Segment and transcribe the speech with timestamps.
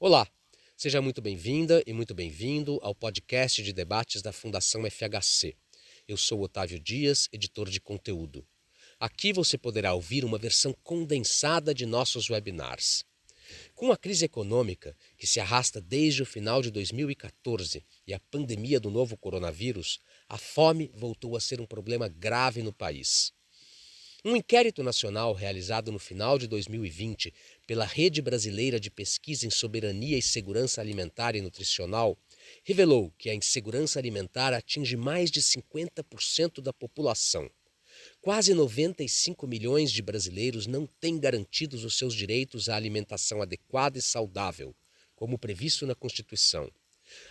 [0.00, 0.26] Olá,
[0.76, 5.56] seja muito bem-vinda e muito bem-vindo ao podcast de debates da Fundação FHC.
[6.08, 8.44] Eu sou Otávio Dias, editor de conteúdo.
[8.98, 13.04] Aqui você poderá ouvir uma versão condensada de nossos webinars.
[13.72, 18.80] Com a crise econômica, que se arrasta desde o final de 2014, e a pandemia
[18.80, 23.32] do novo coronavírus, a fome voltou a ser um problema grave no país.
[24.26, 27.30] Um inquérito nacional realizado no final de 2020
[27.66, 32.18] pela Rede Brasileira de Pesquisa em Soberania e Segurança Alimentar e Nutricional
[32.62, 37.50] revelou que a insegurança alimentar atinge mais de 50% da população.
[38.20, 44.02] Quase 95 milhões de brasileiros não têm garantidos os seus direitos à alimentação adequada e
[44.02, 44.74] saudável,
[45.14, 46.70] como previsto na Constituição.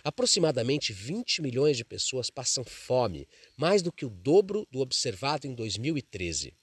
[0.02, 5.54] Aproximadamente 20 milhões de pessoas passam fome, mais do que o dobro do observado em
[5.54, 6.54] 2013.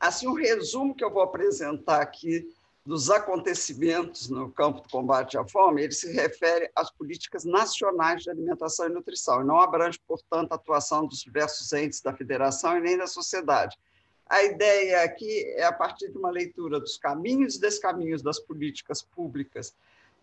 [0.00, 2.50] Assim, um resumo que eu vou apresentar aqui
[2.86, 8.30] dos acontecimentos no campo do combate à fome, ele se refere às políticas nacionais de
[8.30, 12.80] alimentação e nutrição, e não abrange, portanto, a atuação dos diversos entes da federação e
[12.80, 13.76] nem da sociedade.
[14.28, 19.00] A ideia aqui é, a partir de uma leitura dos caminhos e descaminhos das políticas
[19.02, 19.74] públicas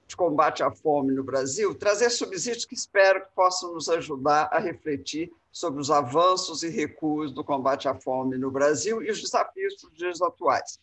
[0.08, 4.60] de combate à fome no Brasil, trazer subsídios que espero que possam nos ajudar a
[4.60, 9.76] refletir sobre os avanços e recuos do combate à fome no Brasil e os desafios
[9.82, 10.80] dos dias atuais.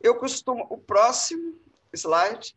[0.00, 1.54] Eu costumo, o próximo
[1.92, 2.56] slide,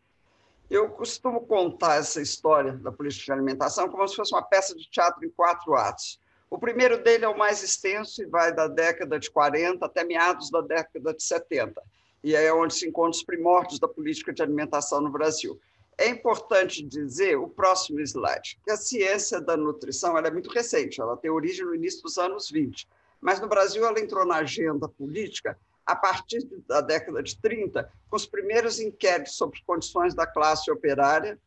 [0.69, 4.89] eu costumo contar essa história da política de alimentação como se fosse uma peça de
[4.89, 6.19] teatro em quatro atos.
[6.49, 10.49] O primeiro dele é o mais extenso e vai da década de 40 até meados
[10.49, 11.81] da década de 70.
[12.23, 15.59] E é onde se encontram os primórdios da política de alimentação no Brasil.
[15.97, 21.15] É importante dizer, o próximo slide, que a ciência da nutrição é muito recente, ela
[21.15, 22.87] tem origem no início dos anos 20,
[23.21, 28.15] mas no Brasil ela entrou na agenda política a partir da década de 30, com
[28.15, 31.39] os primeiros inquéritos sobre condições da classe operária,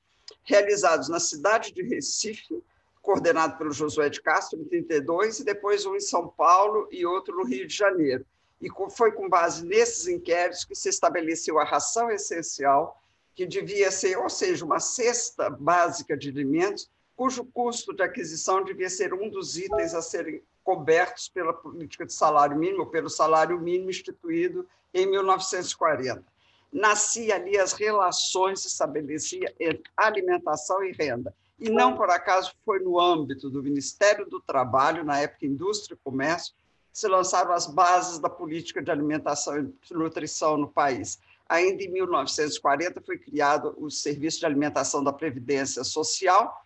[0.44, 2.62] realizados na cidade de Recife,
[3.08, 7.38] coordenado pelo Josué de Castro, em 32, e depois um em São Paulo e outro
[7.38, 8.22] no Rio de Janeiro.
[8.60, 13.00] E foi com base nesses inquéritos que se estabeleceu a ração essencial,
[13.34, 18.90] que devia ser, ou seja, uma cesta básica de alimentos, cujo custo de aquisição devia
[18.90, 23.88] ser um dos itens a serem cobertos pela política de salário mínimo, pelo salário mínimo
[23.88, 26.22] instituído em 1940.
[26.70, 32.78] Nascia ali as relações se estabelecia entre alimentação e renda e não por acaso foi
[32.78, 36.54] no âmbito do Ministério do Trabalho, na época Indústria e Comércio,
[36.92, 41.18] que se lançaram as bases da política de alimentação e nutrição no país.
[41.48, 46.64] Ainda em 1940 foi criado o Serviço de Alimentação da Previdência Social,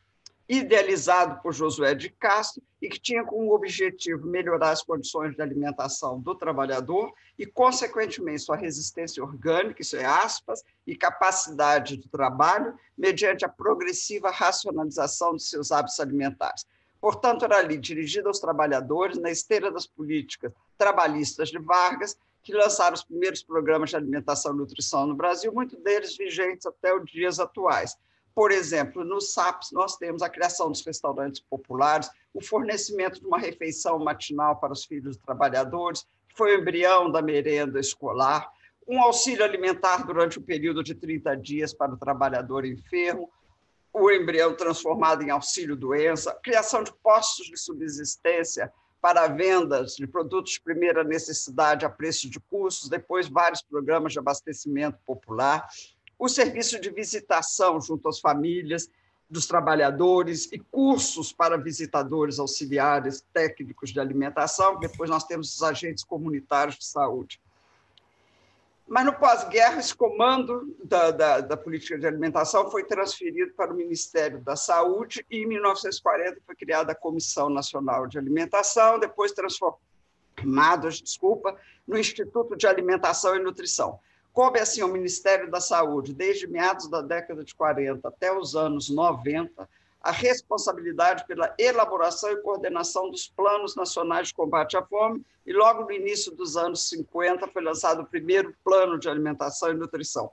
[0.49, 6.21] idealizado por Josué de Castro e que tinha como objetivo melhorar as condições de alimentação
[6.21, 13.45] do trabalhador e, consequentemente, sua resistência orgânica, isso é aspas, e capacidade de trabalho, mediante
[13.45, 16.67] a progressiva racionalização de seus hábitos alimentares.
[17.01, 22.95] Portanto, era ali dirigida aos trabalhadores, na esteira das políticas trabalhistas de Vargas, que lançaram
[22.95, 27.39] os primeiros programas de alimentação e nutrição no Brasil, muitos deles vigentes até os dias
[27.39, 27.97] atuais.
[28.35, 33.39] Por exemplo, no SAPS, nós temos a criação dos restaurantes populares, o fornecimento de uma
[33.39, 38.51] refeição matinal para os filhos trabalhadores, que foi o embrião da merenda escolar,
[38.89, 43.31] um auxílio alimentar durante o período de 30 dias para o trabalhador enfermo,
[43.93, 50.61] o embrião transformado em auxílio-doença, criação de postos de subsistência para vendas de produtos de
[50.61, 55.69] primeira necessidade a preço de custos, depois vários programas de abastecimento popular,
[56.23, 58.89] o serviço de visitação junto às famílias
[59.29, 64.79] dos trabalhadores e cursos para visitadores auxiliares técnicos de alimentação.
[64.79, 67.41] Depois nós temos os agentes comunitários de saúde.
[68.87, 73.77] Mas no pós-guerra, esse comando da, da, da, política de alimentação foi transferido para o
[73.77, 80.89] Ministério da Saúde e, em 1940, foi criada a Comissão Nacional de Alimentação, depois transformada,
[80.89, 83.99] desculpa, no Instituto de Alimentação e Nutrição
[84.33, 88.89] coube assim ao Ministério da Saúde, desde meados da década de 40 até os anos
[88.89, 89.69] 90,
[90.01, 95.85] a responsabilidade pela elaboração e coordenação dos planos nacionais de combate à fome, e logo
[95.85, 100.31] no início dos anos 50 foi lançado o primeiro plano de alimentação e nutrição.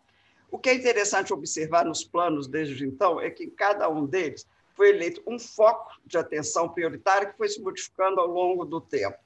[0.51, 4.47] O que é interessante observar nos planos desde então é que em cada um deles
[4.73, 9.17] foi eleito um foco de atenção prioritário que foi se modificando ao longo do tempo.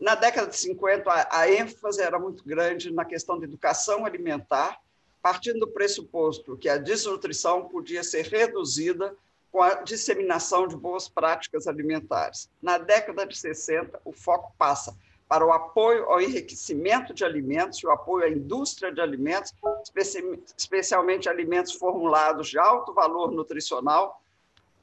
[0.00, 4.80] Na década de 50, a, ênfase era muito grande na questão de educação alimentar,
[5.20, 9.14] partindo do pressuposto que a desnutrição podia ser reduzida
[9.50, 12.48] com a disseminação de boas práticas alimentares.
[12.62, 14.96] Na década de 60, o foco passa
[15.28, 19.52] para o apoio ao enriquecimento de alimentos e o apoio à indústria de alimentos,
[20.56, 24.22] especialmente alimentos formulados de alto valor nutricional,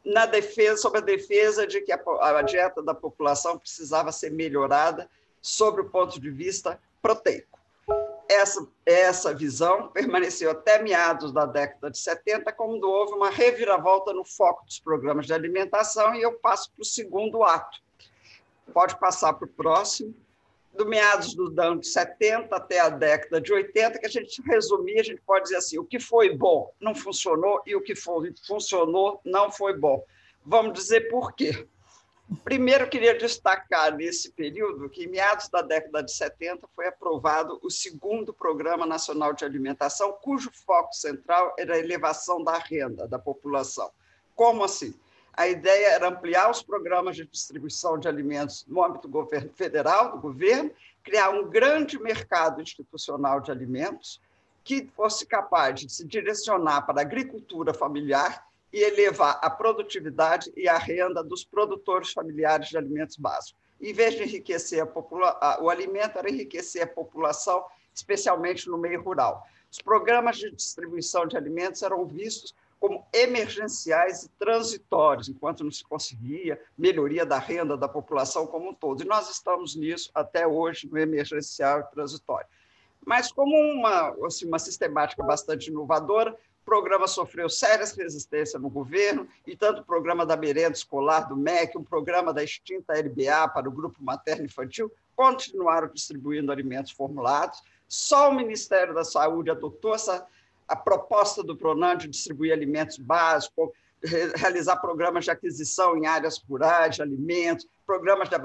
[0.06, 5.10] na defesa sobre a defesa de que a, a dieta da população precisava ser melhorada
[5.42, 7.60] sobre o ponto de vista proteico.
[8.28, 14.26] Essa, essa visão permaneceu até meados da década de 70, quando houve uma reviravolta no
[14.26, 17.80] foco dos programas de alimentação, e eu passo para o segundo ato.
[18.74, 20.16] Pode passar para o próximo.
[20.76, 25.04] Do meados dos anos 70 até a década de 80, que a gente resumir, a
[25.04, 29.22] gente pode dizer assim: o que foi bom não funcionou e o que foi, funcionou
[29.24, 30.04] não foi bom.
[30.46, 31.68] Vamos dizer por quê.
[32.44, 37.70] Primeiro, queria destacar nesse período que, em meados da década de 70, foi aprovado o
[37.70, 43.92] segundo Programa Nacional de Alimentação, cujo foco central era a elevação da renda da população.
[44.34, 44.94] Como assim?
[45.38, 50.14] A ideia era ampliar os programas de distribuição de alimentos no âmbito do governo federal,
[50.14, 50.72] do governo,
[51.04, 54.22] criar um grande mercado institucional de alimentos
[54.64, 60.70] que fosse capaz de se direcionar para a agricultura familiar e elevar a produtividade e
[60.70, 63.56] a renda dos produtores familiares de alimentos básicos.
[63.80, 69.46] Em vez de enriquecer a o alimento, era enriquecer a população, especialmente no meio rural.
[69.70, 75.84] Os programas de distribuição de alimentos eram vistos como emergenciais e transitórios, enquanto não se
[75.84, 79.02] conseguia melhoria da renda da população como um todo.
[79.02, 82.48] E nós estamos nisso até hoje, no emergencial e transitório.
[83.06, 89.28] Mas como uma, assim, uma sistemática bastante inovadora, o programa sofreu sérias resistências no governo,
[89.46, 93.70] e tanto o programa da merenda escolar do MEC, um programa da extinta LBA para
[93.70, 97.62] o grupo materno-infantil, continuaram distribuindo alimentos formulados.
[97.88, 100.26] Só o Ministério da Saúde adotou essa,
[100.68, 103.70] a proposta do PRONAN de distribuir alimentos básicos,
[104.36, 108.36] realizar programas de aquisição em áreas rurais de alimentos, programas de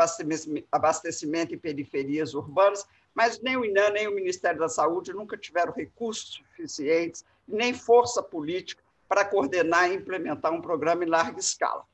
[0.70, 5.72] abastecimento em periferias urbanas, mas nem o INAM, nem o Ministério da Saúde nunca tiveram
[5.72, 11.84] recursos suficientes, nem força política para coordenar e implementar um programa em larga escala.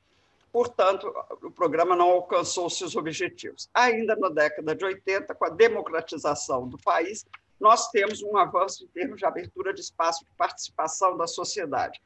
[0.51, 3.69] Portanto, o programa não alcançou seus objetivos.
[3.73, 7.25] Ainda na década de 80, com a democratização do país,
[7.59, 12.01] nós temos um avanço em termos de abertura de espaço de participação da sociedade.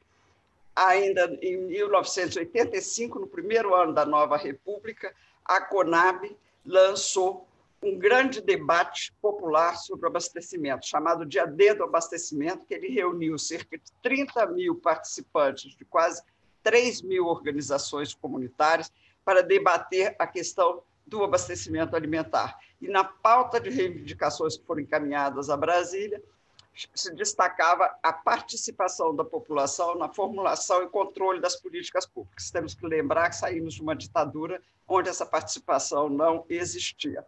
[0.74, 5.14] Ainda em 1985, no primeiro ano da nova República,
[5.44, 7.46] a CONAB lançou
[7.82, 13.36] um grande debate popular sobre o abastecimento, chamado Dia D do Abastecimento, que ele reuniu
[13.36, 16.22] cerca de 30 mil participantes de quase
[16.62, 18.90] 3 mil organizações comunitárias
[19.24, 22.58] para debater a questão do abastecimento alimentar.
[22.80, 26.22] E na pauta de reivindicações que foram encaminhadas a Brasília,
[26.94, 32.50] se destacava a participação da população na formulação e controle das políticas públicas.
[32.50, 37.24] Temos que lembrar que saímos de uma ditadura onde essa participação não existia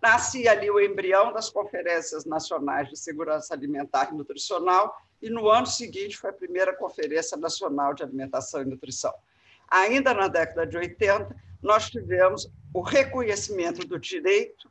[0.00, 5.66] nascia ali o embrião das conferências nacionais de segurança alimentar e nutricional, e no ano
[5.66, 9.12] seguinte foi a primeira Conferência Nacional de Alimentação e Nutrição.
[9.70, 14.70] Ainda na década de 80, nós tivemos o reconhecimento do direito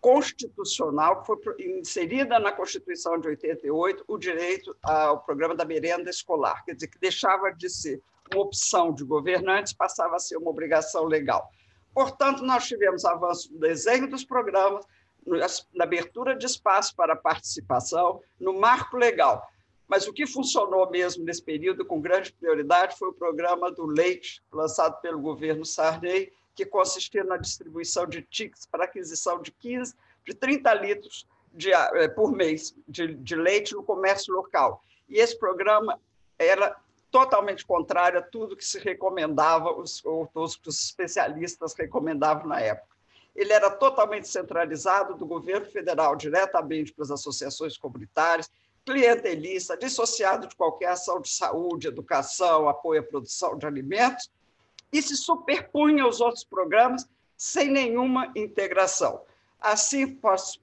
[0.00, 6.62] constitucional, que foi inserida na Constituição de 88, o direito ao programa da merenda escolar,
[6.64, 8.02] quer dizer, que deixava de ser
[8.32, 11.50] uma opção de governantes, passava a ser uma obrigação legal.
[11.94, 14.84] Portanto, nós tivemos avanço no desenho dos programas,
[15.74, 19.48] na abertura de espaço para participação, no marco legal.
[19.86, 24.42] Mas o que funcionou mesmo nesse período com grande prioridade foi o programa do leite,
[24.52, 30.34] lançado pelo governo Sarney, que consistia na distribuição de tickets para aquisição de 15, de
[30.34, 34.82] 30 litros de, eh, por mês de, de leite no comércio local.
[35.08, 36.00] E esse programa
[36.38, 36.76] era
[37.10, 42.94] totalmente contrário a tudo que se recomendava, os, os, os especialistas recomendavam na época.
[43.36, 48.50] Ele era totalmente centralizado do governo federal diretamente para as associações comunitárias,
[48.84, 54.30] clientelista, dissociado de qualquer ação de saúde, educação, apoio à produção de alimentos,
[54.92, 59.22] e se superpunha aos outros programas sem nenhuma integração.
[59.60, 60.18] Assim,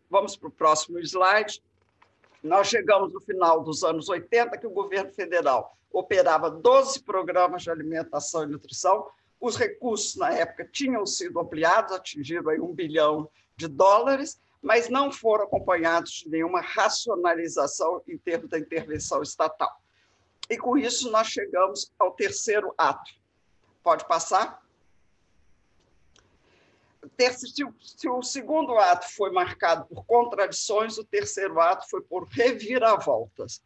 [0.10, 1.62] vamos para o próximo slide.
[2.44, 7.72] Nós chegamos no final dos anos 80 que o governo federal operava 12 programas de
[7.72, 9.08] alimentação e nutrição.
[9.40, 15.12] Os recursos, na época, tinham sido ampliados, atingiram aí um bilhão de dólares, mas não
[15.12, 19.82] foram acompanhados de nenhuma racionalização em termos da intervenção estatal.
[20.50, 23.12] E com isso nós chegamos ao terceiro ato.
[23.82, 24.62] Pode passar?
[27.98, 33.62] Se o segundo ato foi marcado por contradições, o terceiro ato foi por reviravoltas.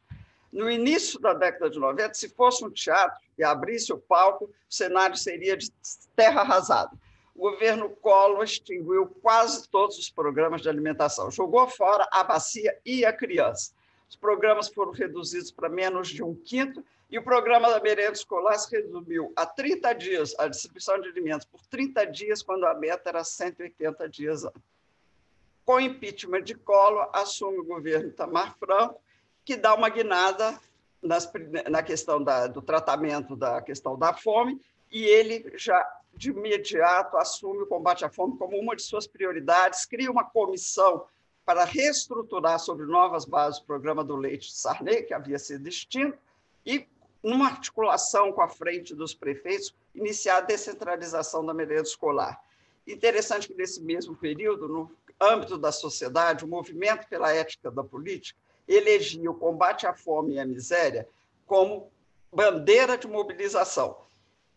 [0.51, 4.73] No início da década de 90, se fosse um teatro e abrisse o palco, o
[4.73, 5.69] cenário seria de
[6.15, 6.91] terra arrasada
[7.35, 13.03] o governo Collor extinguiu quase todos os programas de alimentação, jogou fora a bacia e
[13.03, 13.73] a criança.
[14.09, 18.57] Os programas foram reduzidos para menos de um quinto e o programa da merenda escolar
[18.57, 23.09] se resumiu a 30 dias, a distribuição de alimentos por 30 dias, quando a meta
[23.09, 24.43] era 180 dias.
[25.65, 29.01] Com o impeachment de Collor, assume o governo Tamar Franco,
[29.43, 30.59] que dá uma guinada
[31.01, 31.31] nas,
[31.69, 34.59] na questão da, do tratamento da questão da fome,
[34.91, 35.85] e ele já
[36.15, 41.05] de imediato assume o combate à fome como uma de suas prioridades, cria uma comissão
[41.45, 46.17] para reestruturar sobre novas bases o programa do leite de Sarney, que havia sido extinto,
[46.65, 46.87] e,
[47.21, 52.41] numa articulação com a frente dos prefeitos, iniciar a descentralização da merenda escolar.
[52.87, 54.91] Interessante que, nesse mesmo período, no
[55.21, 60.39] âmbito da sociedade, o movimento pela ética da política elegia o combate à fome e
[60.39, 61.07] à miséria
[61.45, 61.91] como
[62.33, 63.97] bandeira de mobilização.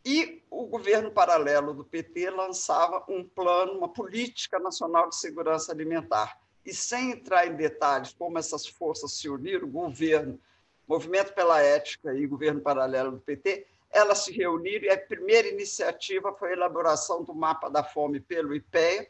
[0.04, 6.38] E o governo paralelo do PT lançava um plano, uma política nacional de segurança alimentar.
[6.64, 10.38] E sem entrar em detalhes como essas forças se uniram, governo,
[10.86, 16.32] Movimento pela Ética e governo paralelo do PT, elas se reuniram e a primeira iniciativa
[16.32, 19.06] foi a elaboração do mapa da fome pelo IPEA,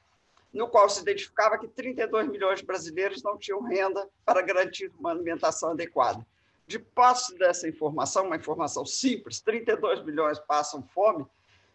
[0.52, 5.12] no qual se identificava que 32 milhões de brasileiros não tinham renda para garantir uma
[5.12, 6.26] alimentação adequada
[6.68, 11.24] de posse dessa informação, uma informação simples, 32 milhões passam fome,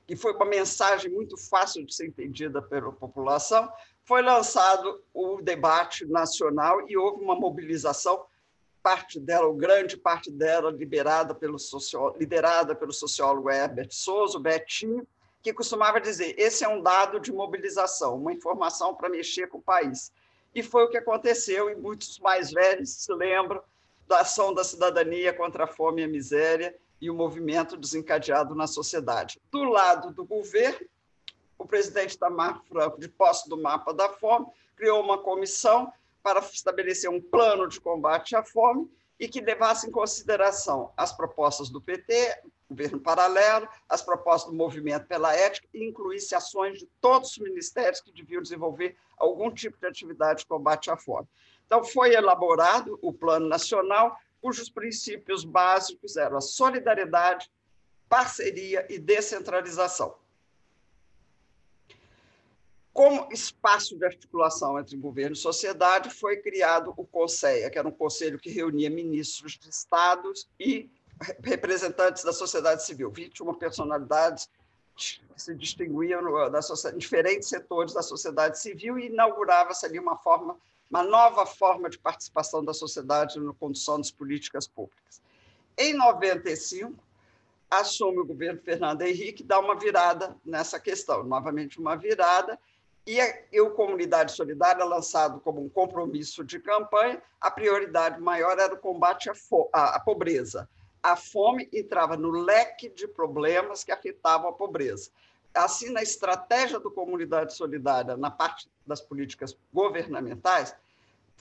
[0.05, 3.67] que foi uma mensagem muito fácil de ser entendida pela população,
[4.03, 8.23] foi lançado o debate nacional e houve uma mobilização,
[8.83, 11.57] parte dela, ou grande parte dela, liberada pelo
[12.19, 15.07] liderada pelo sociólogo Herbert Souza, o Betinho,
[15.41, 19.61] que costumava dizer: esse é um dado de mobilização, uma informação para mexer com o
[19.61, 20.11] país.
[20.53, 23.63] E foi o que aconteceu, e muitos mais velhos se lembram
[24.07, 28.67] da ação da cidadania contra a fome e a miséria e o movimento desencadeado na
[28.67, 29.39] sociedade.
[29.51, 30.87] Do lado do governo,
[31.57, 35.91] o presidente Tamar Franco, de posse do mapa da fome, criou uma comissão
[36.21, 41.69] para estabelecer um plano de combate à fome e que levasse em consideração as propostas
[41.69, 47.31] do PT, governo paralelo, as propostas do movimento pela ética e incluísse ações de todos
[47.31, 51.27] os ministérios que deviam desenvolver algum tipo de atividade de combate à fome.
[51.65, 57.49] Então, foi elaborado o Plano Nacional, cujos princípios básicos eram a solidariedade,
[58.09, 60.15] parceria e descentralização.
[62.93, 67.91] Como espaço de articulação entre governo e sociedade, foi criado o CONSEA, que era um
[67.91, 70.91] conselho que reunia ministros de estados e
[71.41, 74.47] representantes da sociedade civil, 21 personalidades
[74.95, 80.55] que se distinguiam em diferentes setores da sociedade civil e inaugurava-se ali uma forma
[80.93, 85.23] uma nova forma de participação da sociedade na condução das políticas públicas.
[85.75, 86.93] Em 95,
[87.67, 92.59] assume o governo Fernando Henrique, dá uma virada nessa questão, novamente uma virada,
[93.07, 98.77] e o Comunidade Solidária, lançado como um compromisso de campanha, a prioridade maior era o
[98.77, 99.33] combate à,
[99.73, 100.69] à, à pobreza.
[101.01, 105.09] A fome entrava no leque de problemas que afetavam a pobreza.
[105.55, 110.75] Assim, na estratégia do Comunidade Solidária, na parte das políticas governamentais,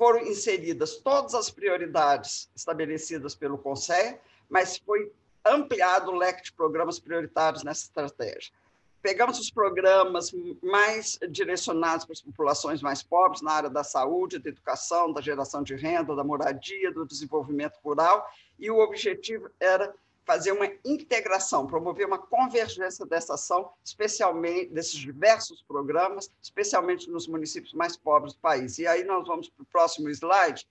[0.02, 4.18] foram inseridas todas as prioridades estabelecidas pelo Conselho,
[4.50, 5.12] mas foi
[5.44, 8.52] ampliado o leque de programas prioritários nessa estratégia.
[9.00, 14.48] Pegamos os programas mais direcionados para as populações mais pobres, na área da saúde, da
[14.48, 18.28] educação, da geração de renda, da moradia, do desenvolvimento rural,
[18.58, 19.94] e o objetivo era
[20.24, 27.72] fazer uma integração, promover uma convergência dessa ação, especialmente desses diversos programas, especialmente nos municípios
[27.72, 28.78] mais pobres do país.
[28.78, 30.66] E aí nós vamos para o próximo slide,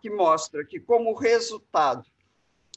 [0.00, 2.04] que mostra que, como resultado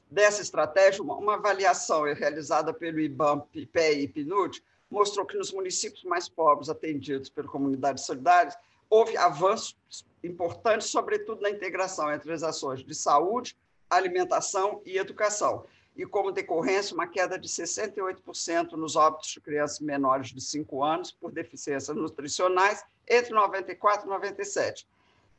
[0.09, 6.27] dessa estratégia, uma, avaliação realizada pelo IBAM, PIPE e PNUD mostrou que nos municípios mais
[6.27, 8.55] pobres atendidos pela comunidade solidária,
[8.89, 9.75] houve avanços
[10.23, 13.55] importantes, sobretudo na integração entre as ações de saúde,
[13.87, 15.63] alimentação e educação
[15.99, 21.11] e, como decorrência, uma queda de 68% nos óbitos de crianças menores de 5 anos
[21.11, 24.87] por deficiências nutricionais entre 94 e 97.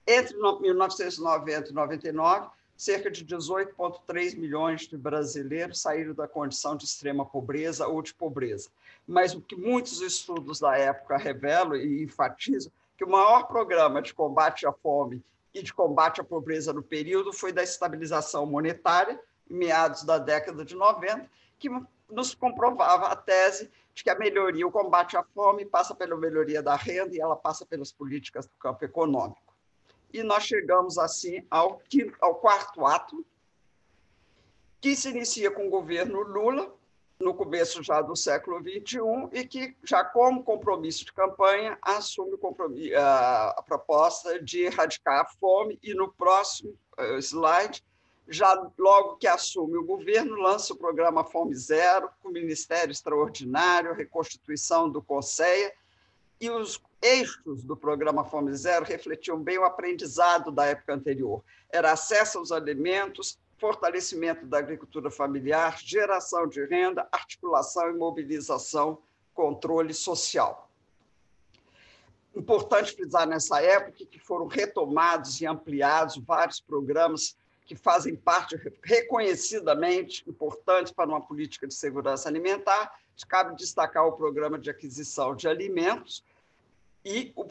[0.06, 7.24] Entre 1990 e 99, cerca de 18,3 milhões de brasileiros saíram da condição de extrema
[7.24, 8.68] pobreza ou de pobreza.
[9.08, 14.12] Mas o que muitos estudos da época revelam e enfatizam que o maior programa de
[14.12, 15.24] combate à fome
[15.54, 19.18] e de combate à pobreza no período foi da estabilização monetária,
[19.50, 21.28] meados da década de 90,
[21.58, 21.68] que
[22.08, 26.62] nos comprovava a tese de que a melhoria, o combate à fome passa pela melhoria
[26.62, 29.54] da renda e ela passa pelas políticas do campo econômico.
[30.12, 33.24] E nós chegamos assim ao, quinto, ao quarto ato,
[34.80, 36.72] que se inicia com o governo Lula,
[37.20, 38.98] no começo já do século XXI,
[39.32, 42.38] e que, já como compromisso de campanha, assume
[42.96, 47.84] a, proposta de erradicar a fome, e no próximo uh, slide,
[48.30, 54.88] já logo que assume o governo, lança o programa Fome Zero, com Ministério Extraordinário, reconstituição
[54.88, 55.74] do CONSEA,
[56.40, 61.42] e os eixos do programa Fome Zero refletiam bem o aprendizado da época anterior.
[61.70, 68.98] Era acesso aos alimentos, fortalecimento da agricultura familiar, geração de renda, articulação e mobilização,
[69.34, 70.70] controle social.
[72.34, 77.36] Importante frisar nessa época que foram retomados e ampliados vários programas
[77.70, 82.98] que fazem parte reconhecidamente importantes para uma política de segurança alimentar.
[83.28, 86.24] Cabe destacar o programa de aquisição de alimentos,
[87.04, 87.48] e o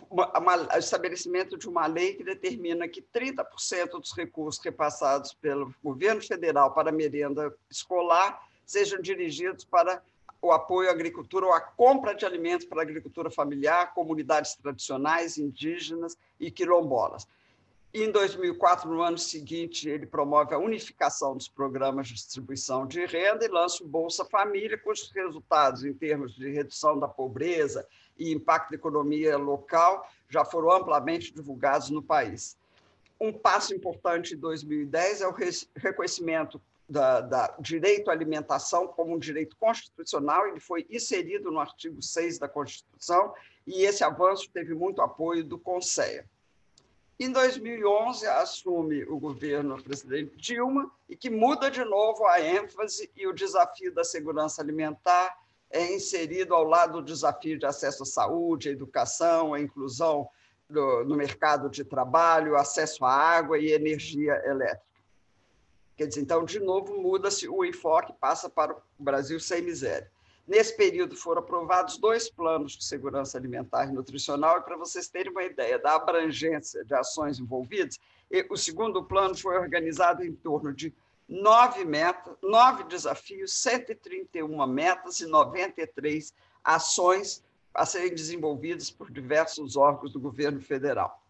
[0.78, 6.90] estabelecimento de uma lei que determina que 30% dos recursos repassados pelo governo federal para
[6.90, 10.04] a merenda escolar sejam dirigidos para
[10.42, 15.38] o apoio à agricultura ou à compra de alimentos para a agricultura familiar, comunidades tradicionais,
[15.38, 17.26] indígenas e quilombolas.
[17.92, 23.04] E em 2004, no ano seguinte, ele promove a unificação dos programas de distribuição de
[23.04, 28.32] renda e lança o Bolsa Família, cujos resultados em termos de redução da pobreza e
[28.32, 32.56] impacto da economia local já foram amplamente divulgados no país.
[33.20, 35.36] Um passo importante em 2010 é o
[35.76, 42.02] reconhecimento da, da, direito à alimentação como um direito constitucional, ele foi inserido no artigo
[42.02, 43.34] 6 da Constituição,
[43.66, 46.24] e esse avanço teve muito apoio do Conselho.
[47.22, 53.12] Em 2011, assume o governo do presidente Dilma, e que muda de novo a ênfase
[53.14, 55.38] e o desafio da segurança alimentar
[55.70, 60.30] é inserido ao lado do desafio de acesso à saúde, à educação, à inclusão
[60.70, 64.82] no, no mercado de trabalho, acesso à água e energia elétrica.
[65.98, 70.10] Quer dizer, então, de novo, muda-se o enfoque, passa para o Brasil sem miséria.
[70.50, 75.32] Nesse período foram aprovados dois planos de segurança alimentar e nutricional, e para vocês terem
[75.32, 78.00] uma ideia da abrangência de ações envolvidas,
[78.50, 80.92] o segundo plano foi organizado em torno de
[81.28, 86.34] nove metas, nove desafios, 131 metas e 93
[86.64, 91.22] ações a serem desenvolvidas por diversos órgãos do governo federal.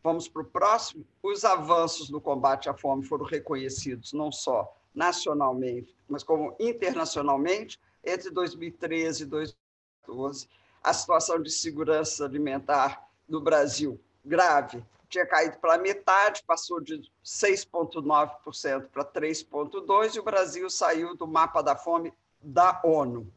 [0.00, 1.04] Vamos para o próximo.
[1.20, 7.80] Os avanços no combate à fome foram reconhecidos não só nacionalmente, mas como internacionalmente.
[8.08, 10.48] Entre 2013 e 2014,
[10.82, 18.88] a situação de segurança alimentar no Brasil grave tinha caído pela metade, passou de 6,9%
[18.88, 23.30] para 3,2%, e o Brasil saiu do mapa da fome da ONU.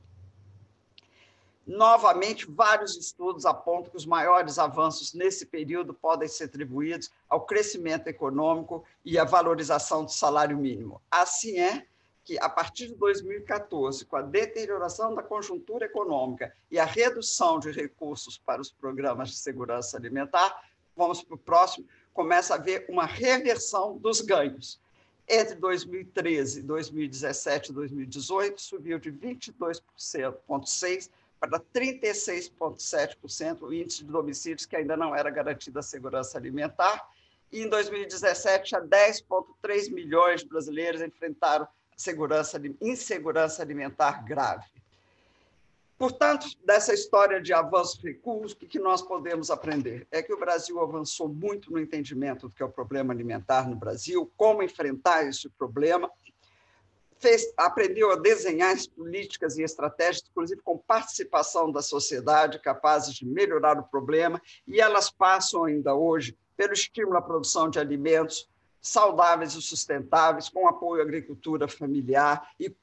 [1.68, 8.08] Novamente, vários estudos apontam que os maiores avanços nesse período podem ser atribuídos ao crescimento
[8.08, 11.02] econômico e à valorização do salário mínimo.
[11.10, 11.86] Assim é
[12.24, 17.72] que, a partir de 2014, com a deterioração da conjuntura econômica e a redução de
[17.72, 20.64] recursos para os programas de segurança alimentar,
[20.96, 24.80] vamos para o próximo, começa a haver uma reversão dos ganhos.
[25.28, 34.76] Entre 2013, 2017 e 2018, subiu de 22,6% para 36,7% o índice de domicílios que
[34.76, 37.10] ainda não era garantida a segurança alimentar.
[37.52, 41.68] E em 2017, 10,3 milhões de brasileiros enfrentaram
[42.02, 44.66] segurança, insegurança alimentar grave.
[45.98, 50.08] Portanto, dessa história de avanço recursos, o que nós podemos aprender?
[50.10, 53.76] É que o Brasil avançou muito no entendimento do que é o problema alimentar no
[53.76, 56.10] Brasil, como enfrentar esse problema,
[57.20, 63.24] fez, aprendeu a desenhar as políticas e estratégias, inclusive com participação da sociedade, capazes de
[63.24, 68.50] melhorar o problema, e elas passam ainda hoje pelo estímulo à produção de alimentos
[68.82, 72.74] saudáveis e sustentáveis, com apoio à agricultura familiar e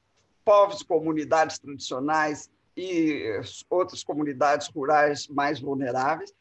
[0.45, 6.33] povos comunidades tradicionais e outras comunidades rurais mais vulneráveis,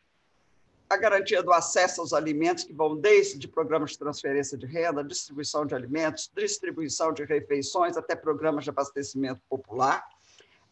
[0.89, 5.67] a garantia do acesso aos alimentos, que vão desde programas de transferência de renda, distribuição
[5.67, 10.03] de alimentos, distribuição de refeições, até programas de abastecimento popular,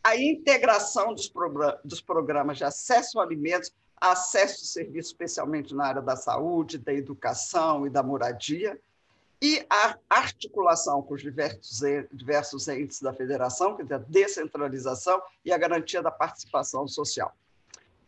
[0.02, 6.16] a integração dos programas de acesso a alimentos, acesso a serviços, especialmente na área da
[6.16, 8.78] saúde, da educação e da moradia,
[9.40, 11.80] e a articulação com os diversos,
[12.12, 17.34] diversos entes da federação, quer dizer, a descentralização e a garantia da participação social.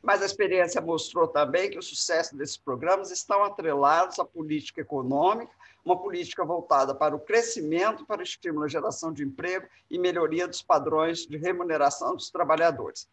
[0.03, 5.53] Mas a experiência mostrou também que o sucesso desses programas estão atrelados à política econômica,
[5.85, 10.47] uma política voltada para o crescimento, para o estímulo à geração de emprego e melhoria
[10.47, 13.09] dos padrões de remuneração dos trabalhadores.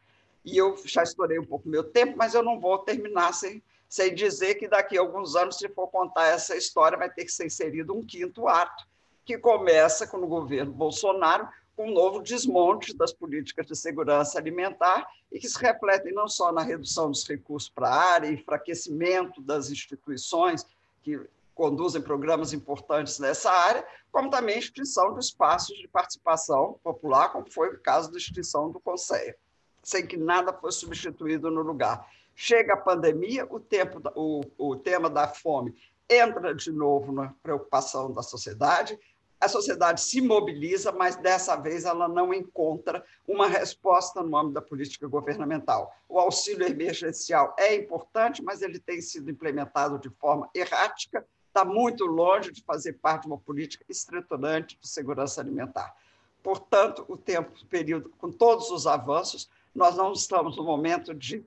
[0.46, 4.14] E eu já estourei um pouco meu tempo, mas eu não vou terminar sem sem
[4.14, 7.46] dizer que daqui a alguns anos, se for contar essa história, vai ter que ser
[7.46, 8.86] inserido um quinto ato,
[9.24, 15.06] que começa com o governo Bolsonaro, com um novo desmonte das políticas de segurança alimentar
[15.32, 19.70] e que se refletem não só na redução dos recursos para a área, enfraquecimento das
[19.70, 20.66] instituições
[21.02, 21.20] que
[21.54, 27.70] conduzem programas importantes nessa área, como também extinção de espaços de participação popular, como foi
[27.70, 29.36] o caso da extinção do Conselho,
[29.86, 32.10] sem que nada fosse substituído no lugar.
[32.36, 35.76] Chega a pandemia, o, tempo, o, o tema da fome
[36.10, 39.00] entra de novo na preocupação da sociedade,
[39.40, 44.62] a sociedade se mobiliza, mas dessa vez ela não encontra uma resposta no âmbito da
[44.62, 45.96] política governamental.
[46.10, 52.06] O auxílio emergencial é importante, mas ele tem sido implementado de forma errática, está muito
[52.06, 55.96] longe de fazer parte de uma política estruturante de segurança alimentar.
[56.42, 61.44] Portanto, o tempo, o período, com todos os avanços, nós não estamos no momento de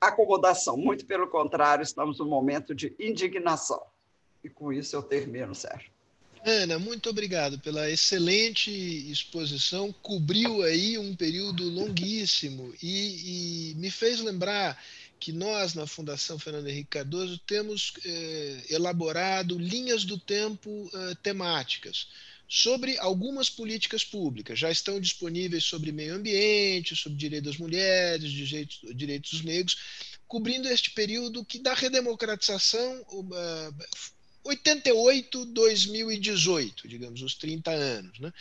[0.00, 0.76] acomodação.
[0.76, 3.82] Muito pelo contrário, estamos num momento de indignação.
[4.42, 5.92] E com isso eu termino, Sérgio.
[6.46, 8.70] Ana, muito obrigado pela excelente
[9.10, 9.92] exposição.
[10.02, 14.78] Cobriu aí um período longuíssimo e, e me fez lembrar
[15.18, 22.08] que nós, na Fundação Fernando Henrique Cardoso, temos eh, elaborado linhas do tempo eh, temáticas
[22.56, 24.56] sobre algumas políticas públicas.
[24.56, 29.76] Já estão disponíveis sobre meio ambiente, sobre direitos das mulheres, direitos, direitos dos negros,
[30.28, 33.74] cobrindo este período que da redemocratização uh,
[34.46, 38.20] 88-2018, digamos, os 30 anos.
[38.20, 38.32] Né?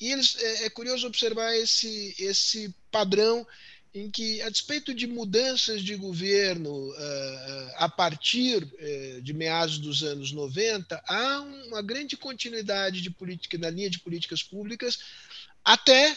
[0.00, 3.44] E eles, é, é curioso observar esse, esse padrão
[3.96, 10.02] em que, a despeito de mudanças de governo uh, a partir uh, de meados dos
[10.02, 14.98] anos 90, há uma grande continuidade de política na linha de políticas públicas
[15.64, 16.14] até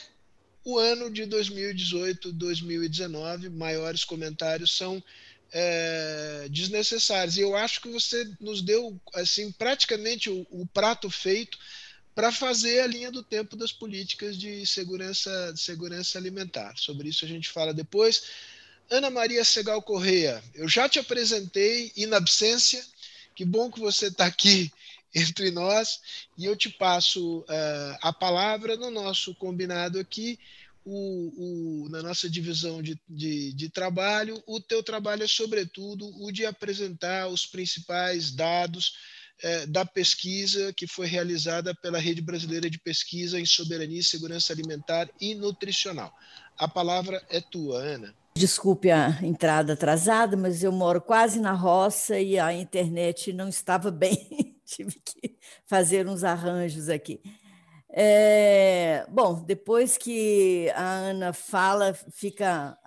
[0.65, 3.47] o ano de 2018, 2019.
[3.47, 5.01] Maiores comentários são
[6.51, 7.37] desnecessários.
[7.37, 11.57] E eu acho que você nos deu assim praticamente o prato feito
[12.19, 16.73] para fazer a linha do tempo das políticas de segurança, de segurança alimentar.
[16.75, 18.23] Sobre isso a gente fala depois.
[18.89, 22.85] Ana Maria Segal Correia, eu já te apresentei in absência.
[23.33, 24.69] Que bom que você está aqui
[25.15, 26.01] entre nós
[26.37, 30.37] e eu te passo uh, a palavra no nosso combinado aqui,
[30.83, 34.43] o, o, na nossa divisão de, de, de, trabalho.
[34.45, 40.87] O teu trabalho é, sobretudo, o de apresentar os principais dados é, da pesquisa que
[40.87, 46.13] foi realizada pela Rede Brasileira de Pesquisa em Soberania, Segurança Alimentar e Nutricional.
[46.57, 48.13] A palavra é tua, Ana.
[48.35, 53.91] Desculpe a entrada atrasada, mas eu moro quase na roça e a internet não estava
[53.91, 54.55] bem.
[54.65, 57.19] Tive que fazer uns arranjos aqui.
[57.91, 62.77] É, bom, depois que a Ana fala, fica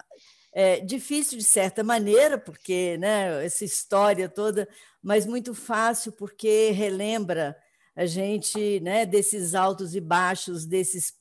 [0.53, 4.69] é, difícil de certa maneira, porque né, essa história toda
[5.03, 7.57] mas muito fácil porque relembra
[7.95, 11.15] a gente né, desses altos e baixos, desses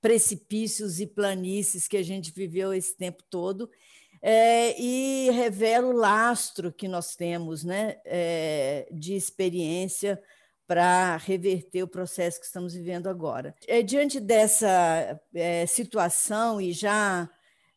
[0.00, 3.68] precipícios e planícies que a gente viveu esse tempo todo,
[4.22, 10.22] é, e revela o lastro que nós temos né, é, de experiência
[10.66, 13.54] para reverter o processo que estamos vivendo agora.
[13.66, 17.28] É, diante dessa é, situação e já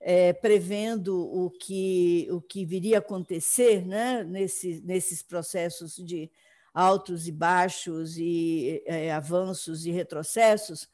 [0.09, 6.31] é, prevendo o que, o que viria a acontecer né, nesse, nesses processos de
[6.73, 10.87] altos e baixos, e é, avanços e retrocessos,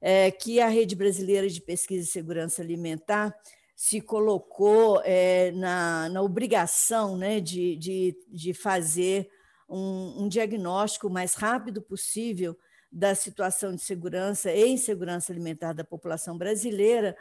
[0.00, 3.38] é, que a Rede Brasileira de Pesquisa e Segurança Alimentar
[3.76, 9.28] se colocou é, na, na obrigação né, de, de, de fazer
[9.68, 12.56] um, um diagnóstico mais rápido possível
[12.90, 17.14] da situação de segurança e insegurança alimentar da população brasileira,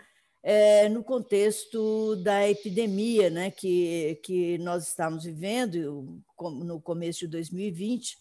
[0.44, 8.18] é, no contexto da epidemia né, que, que nós estamos vivendo no começo de 2020,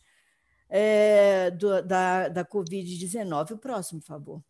[0.68, 3.50] é, do, da, da Covid-19.
[3.50, 4.44] O próximo, por favor.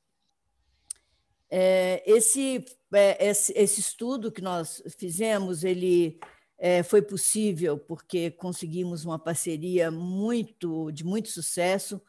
[1.51, 6.21] É, esse, é, esse, esse, estudo que nós fizemos, ele
[6.59, 12.01] é, foi possível porque conseguimos uma parceria muito de muito sucesso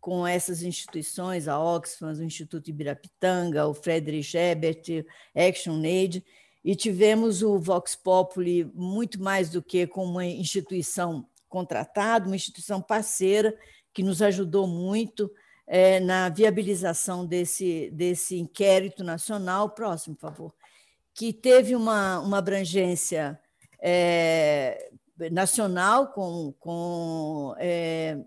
[0.00, 6.24] com essas instituições, a Oxfam, o Instituto Ibirapitanga, o Friedrich Ebert, ActionAid,
[6.64, 12.80] e tivemos o Vox Populi muito mais do que como uma instituição contratada, uma instituição
[12.80, 13.56] parceira
[13.92, 15.30] que nos ajudou muito
[15.66, 19.70] é, na viabilização desse, desse inquérito nacional.
[19.70, 20.54] Próximo, por favor.
[21.14, 23.38] Que teve uma, uma abrangência
[23.80, 24.90] é,
[25.30, 28.18] nacional, com, com é,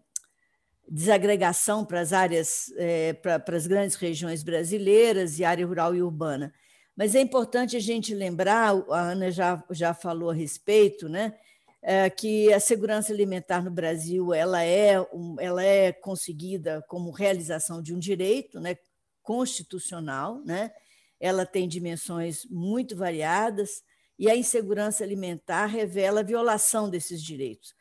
[0.94, 6.04] desagregação para as áreas, é, para, para as grandes regiões brasileiras e área rural e
[6.04, 6.54] urbana.
[6.96, 11.34] Mas é importante a gente lembrar, a Ana já, já falou a respeito, né,
[11.82, 17.82] é, que a segurança alimentar no Brasil ela é, um, ela é conseguida como realização
[17.82, 18.78] de um direito né,
[19.24, 20.72] constitucional, né?
[21.20, 23.82] ela tem dimensões muito variadas,
[24.20, 27.74] e a insegurança alimentar revela a violação desses direitos.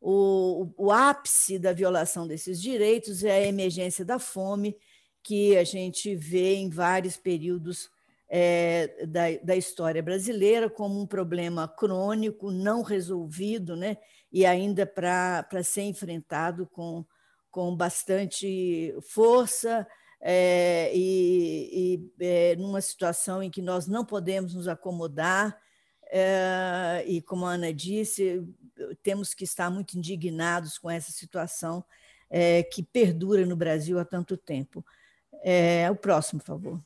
[0.00, 4.76] O, o, ápice da violação desses direitos é a emergência da fome,
[5.22, 7.90] que a gente vê em vários períodos
[8.28, 13.98] é, da, da, história brasileira como um problema crônico, não resolvido, né?
[14.32, 17.04] e ainda para ser enfrentado com,
[17.50, 19.86] com bastante força,
[20.20, 25.58] é, e, e é, numa situação em que nós não podemos nos acomodar,
[26.10, 28.42] é, e como a Ana disse,
[29.02, 31.84] temos que estar muito indignados com essa situação
[32.28, 34.84] é, que perdura no Brasil há tanto tempo.
[35.42, 36.84] É, o próximo, por favor.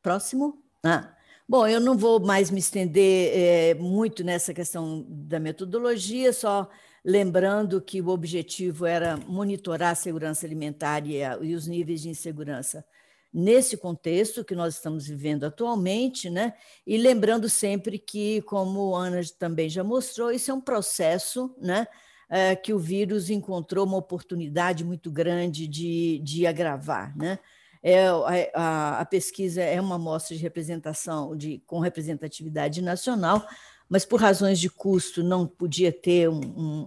[0.00, 0.62] Próximo.
[0.84, 1.14] Ah.
[1.48, 6.68] Bom, eu não vou mais me estender muito nessa questão da metodologia, só
[7.02, 12.10] lembrando que o objetivo era monitorar a segurança alimentar e, a, e os níveis de
[12.10, 12.84] insegurança
[13.32, 16.54] nesse contexto que nós estamos vivendo atualmente, né?
[16.86, 21.86] E lembrando sempre que, como Ana também já mostrou, isso é um processo, né?
[22.30, 27.38] É, que o vírus encontrou uma oportunidade muito grande de, de agravar, né?
[27.82, 28.08] É,
[28.54, 33.46] a, a, pesquisa é uma amostra de representação de, com representatividade nacional,
[33.88, 36.40] mas por razões de custo não podia ter um,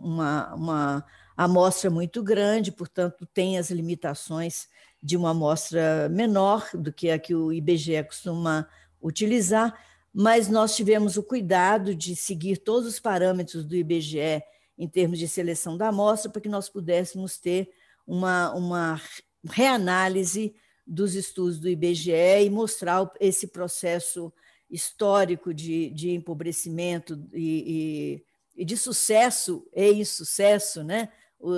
[0.04, 4.68] uma, uma amostra muito grande, portanto, tem as limitações
[5.02, 8.68] de uma amostra menor do que a que o IBGE costuma
[9.02, 9.74] utilizar,
[10.14, 14.44] mas nós tivemos o cuidado de seguir todos os parâmetros do IBGE
[14.78, 17.70] em termos de seleção da amostra, para que nós pudéssemos ter
[18.06, 19.02] uma, uma
[19.50, 20.54] reanálise
[20.86, 22.12] dos estudos do IBGE
[22.44, 24.32] e mostrar esse processo
[24.70, 28.22] histórico de, de empobrecimento e,
[28.56, 31.10] e, e de sucesso e insucesso, né?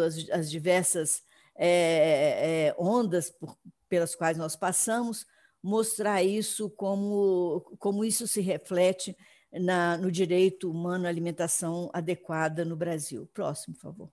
[0.06, 1.24] as, as diversas
[1.56, 5.26] é, é, ondas por, pelas quais nós passamos,
[5.62, 9.16] mostrar isso como, como isso se reflete
[9.52, 13.30] na, no direito humano à alimentação adequada no Brasil.
[13.34, 14.10] Próximo, por favor.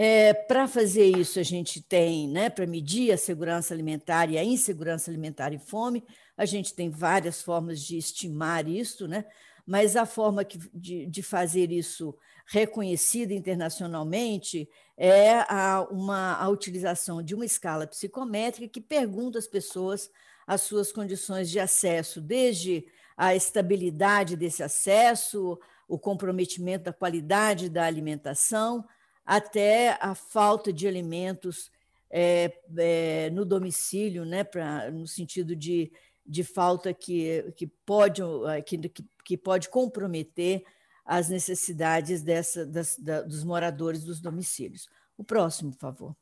[0.00, 4.44] É, para fazer isso, a gente tem, né, para medir a segurança alimentar e a
[4.44, 6.04] insegurança alimentar e fome,
[6.36, 9.24] a gente tem várias formas de estimar isso, né?
[9.68, 17.22] Mas a forma que, de, de fazer isso reconhecida internacionalmente é a, uma, a utilização
[17.22, 20.10] de uma escala psicométrica que pergunta às pessoas
[20.46, 27.84] as suas condições de acesso, desde a estabilidade desse acesso, o comprometimento da qualidade da
[27.84, 28.82] alimentação,
[29.26, 31.70] até a falta de alimentos
[32.10, 35.92] é, é, no domicílio, né, pra, no sentido de,
[36.28, 38.22] de falta que, que, pode,
[38.66, 38.78] que,
[39.24, 40.62] que pode comprometer
[41.04, 44.88] as necessidades dessa, das, da, dos moradores dos domicílios.
[45.16, 46.16] O próximo, por favor.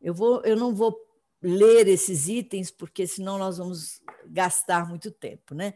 [0.00, 0.96] Eu, vou, eu não vou
[1.42, 5.54] ler esses itens, porque senão nós vamos gastar muito tempo.
[5.54, 5.74] Né?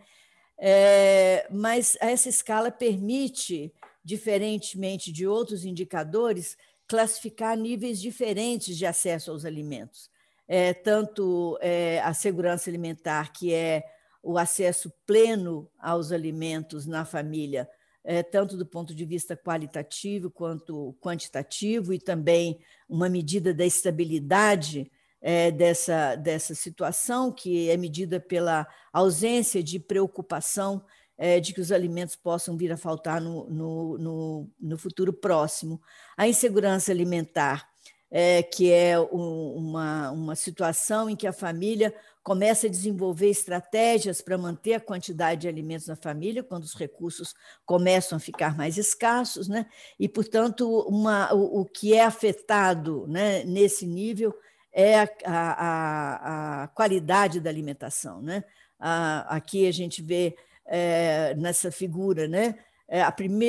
[0.56, 3.72] É, mas essa escala permite,
[4.04, 10.09] diferentemente de outros indicadores, classificar níveis diferentes de acesso aos alimentos.
[10.52, 13.84] É, tanto é, a segurança alimentar, que é
[14.20, 17.70] o acesso pleno aos alimentos na família,
[18.02, 22.58] é, tanto do ponto de vista qualitativo quanto quantitativo, e também
[22.88, 30.84] uma medida da estabilidade é, dessa, dessa situação, que é medida pela ausência de preocupação
[31.16, 35.80] é, de que os alimentos possam vir a faltar no, no, no, no futuro próximo.
[36.16, 37.69] A insegurança alimentar,
[38.10, 44.20] é, que é um, uma, uma situação em que a família começa a desenvolver estratégias
[44.20, 48.76] para manter a quantidade de alimentos na família, quando os recursos começam a ficar mais
[48.76, 49.66] escassos, né?
[49.98, 54.34] e, portanto, uma, o, o que é afetado né, nesse nível
[54.72, 58.20] é a, a, a, qualidade da alimentação.
[58.20, 58.44] Né?
[58.78, 62.56] A, aqui a gente vê é, nessa figura, né?
[62.92, 63.04] É,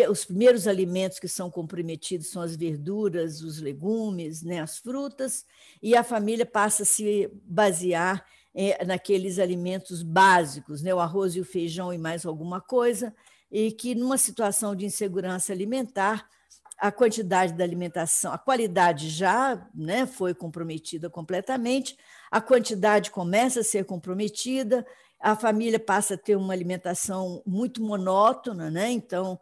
[0.07, 5.43] os primeiros alimentos que são comprometidos são as verduras, os legumes, né, as frutas,
[5.81, 8.23] e a família passa a se basear
[8.53, 13.15] é, naqueles alimentos básicos, né, o arroz e o feijão e mais alguma coisa,
[13.51, 16.29] e que numa situação de insegurança alimentar,
[16.77, 21.97] a quantidade da alimentação, a qualidade já né, foi comprometida completamente,
[22.29, 24.85] a quantidade começa a ser comprometida,
[25.21, 28.91] a família passa a ter uma alimentação muito monótona, né?
[28.91, 29.39] então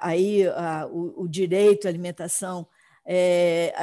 [0.00, 0.44] aí
[0.90, 2.66] o, o direito à alimentação
[3.04, 3.74] é,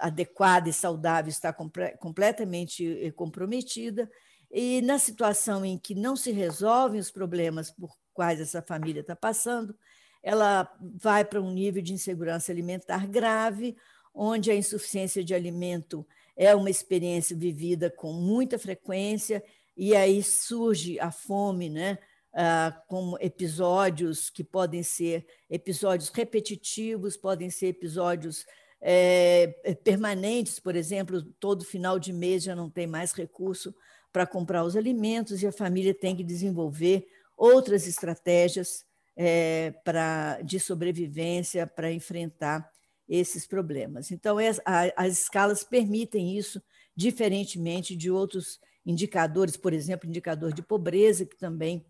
[0.00, 1.52] adequada e saudável está
[1.98, 4.10] completamente eh, comprometida,
[4.50, 9.16] e na situação em que não se resolvem os problemas por quais essa família está
[9.16, 9.76] passando,
[10.22, 13.76] ela vai para um nível de insegurança alimentar grave,
[14.14, 19.42] onde a insuficiência de alimento é uma experiência vivida com muita frequência,
[19.76, 21.98] e aí surge a fome, né?
[22.32, 28.44] Ah, como episódios que podem ser episódios repetitivos, podem ser episódios
[28.80, 33.74] é, permanentes, por exemplo, todo final de mês já não tem mais recurso
[34.12, 37.06] para comprar os alimentos e a família tem que desenvolver
[37.36, 38.84] outras estratégias
[39.16, 42.68] é, pra, de sobrevivência para enfrentar
[43.08, 44.10] esses problemas.
[44.10, 44.60] Então, as,
[44.96, 46.60] as escalas permitem isso,
[46.96, 51.84] diferentemente de outros indicadores, por exemplo, indicador de pobreza, que também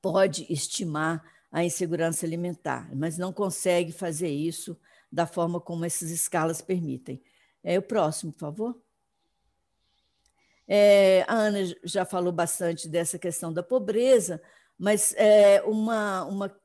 [0.00, 4.78] pode estimar a insegurança alimentar, mas não consegue fazer isso
[5.10, 7.22] da forma como essas escalas permitem.
[7.62, 8.82] É o próximo, por favor.
[10.66, 14.40] É, a Ana já falou bastante dessa questão da pobreza,
[14.78, 16.60] mas é uma, uma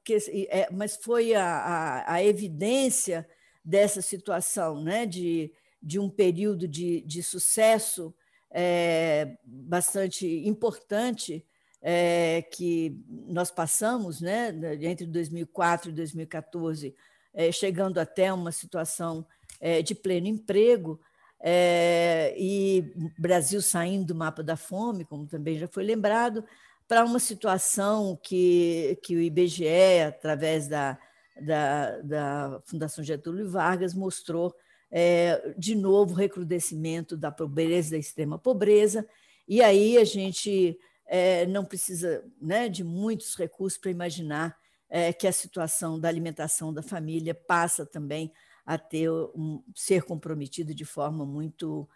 [0.50, 3.28] é, mas foi a, a, a, evidência
[3.64, 8.14] dessa situação, né, de, de um período de, de sucesso
[8.54, 11.44] é, bastante importante
[11.82, 16.96] é, que nós passamos, né, entre 2004 e 2014,
[17.34, 19.26] é, chegando até uma situação
[19.60, 21.02] é, de pleno emprego,
[21.46, 26.46] é, e Brasil saindo do mapa da fome, como também já foi lembrado,
[26.88, 30.98] para uma situação que, que o IBGE, através da,
[31.42, 34.56] da, da Fundação Getúlio Vargas, mostrou
[34.96, 39.08] é, de novo recrudescimento da pobreza, da extrema pobreza,
[39.48, 40.78] e aí a gente
[41.08, 44.56] é, não precisa né, de muitos recursos para imaginar
[44.88, 48.32] é, que a situação da alimentação da família passa também
[48.64, 51.90] a ter um, ser comprometida de forma muito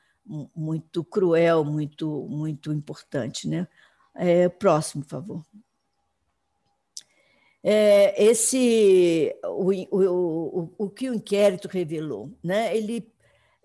[0.53, 3.65] muito cruel, muito muito importante, né?
[4.13, 5.45] É, próximo, por favor.
[7.69, 12.73] É, esse o, o, o, que o inquérito revelou, né?
[12.73, 13.11] Ele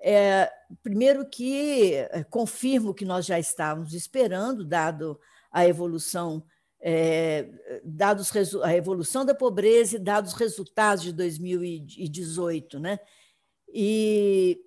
[0.00, 0.50] é,
[0.82, 5.20] primeiro que é, confirma o que nós já estávamos esperando, dado
[5.52, 6.42] a evolução,
[6.80, 7.48] é,
[7.84, 8.32] dados
[8.64, 12.98] a evolução da pobreza e dados os resultados de 2018, né?
[13.72, 14.60] E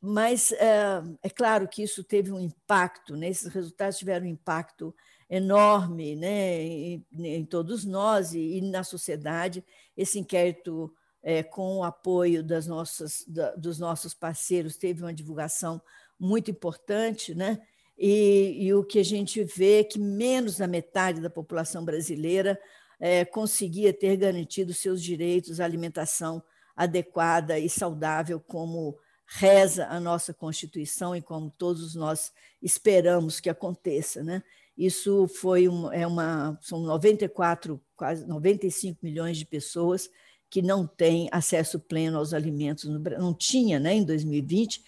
[0.00, 3.28] mas é, é, claro que isso teve um impacto, né?
[3.28, 4.92] esses resultados tiveram um impacto
[5.32, 6.62] enorme né?
[6.62, 9.64] em, em todos nós e, e, na sociedade.
[9.96, 10.92] Esse inquérito,
[11.22, 15.80] é, com o apoio das nossas, da, dos nossos parceiros, teve uma divulgação
[16.20, 17.58] muito importante, né?
[17.96, 22.60] e, e, o que a gente vê é que menos da metade da população brasileira
[23.00, 26.42] é, conseguia ter garantido seus direitos à alimentação
[26.76, 34.22] adequada e saudável, como reza a nossa Constituição e como todos nós esperamos que aconteça.
[34.22, 34.42] Né?
[34.76, 40.08] Isso foi um, é uma, são 94, quase 95 milhões de pessoas
[40.48, 44.82] que não têm acesso pleno aos alimentos, no, não tinha né, em 2020,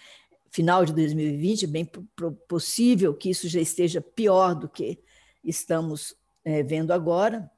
[0.51, 1.91] final de 2020, bem
[2.49, 4.99] possível que isso já esteja pior do que
[5.43, 7.51] estamos é, vendo agora.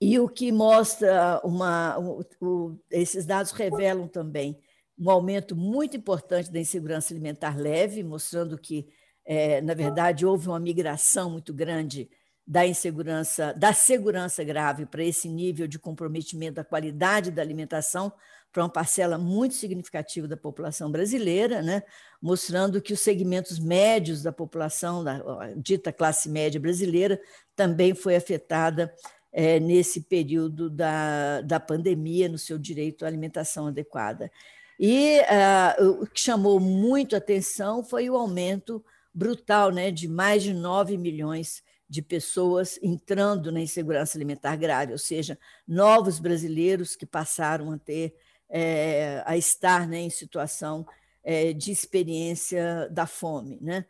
[0.00, 1.98] E o que mostra uma.
[1.98, 4.58] O, o, esses dados revelam também
[4.98, 8.88] um aumento muito importante da insegurança alimentar leve, mostrando que,
[9.30, 12.08] é, na verdade, houve uma migração muito grande
[12.46, 18.10] da insegurança, da segurança grave para esse nível de comprometimento da qualidade da alimentação,
[18.50, 21.82] para uma parcela muito significativa da população brasileira, né?
[22.22, 25.20] mostrando que os segmentos médios da população, da
[25.54, 27.20] dita classe média brasileira,
[27.54, 28.90] também foi afetada
[29.30, 34.32] é, nesse período da, da pandemia, no seu direito à alimentação adequada.
[34.80, 40.52] E uh, o que chamou muito atenção foi o aumento brutal né, de mais de
[40.52, 47.72] 9 milhões de pessoas entrando na insegurança alimentar grave, ou seja, novos brasileiros que passaram
[47.72, 48.14] a ter
[48.48, 50.86] é, a estar né, em situação
[51.22, 53.58] é, de experiência da fome.
[53.60, 53.84] Né?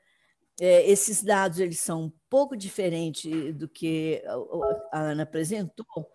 [0.61, 4.23] É, esses dados eles são um pouco diferentes do que
[4.93, 6.11] a Ana apresentou,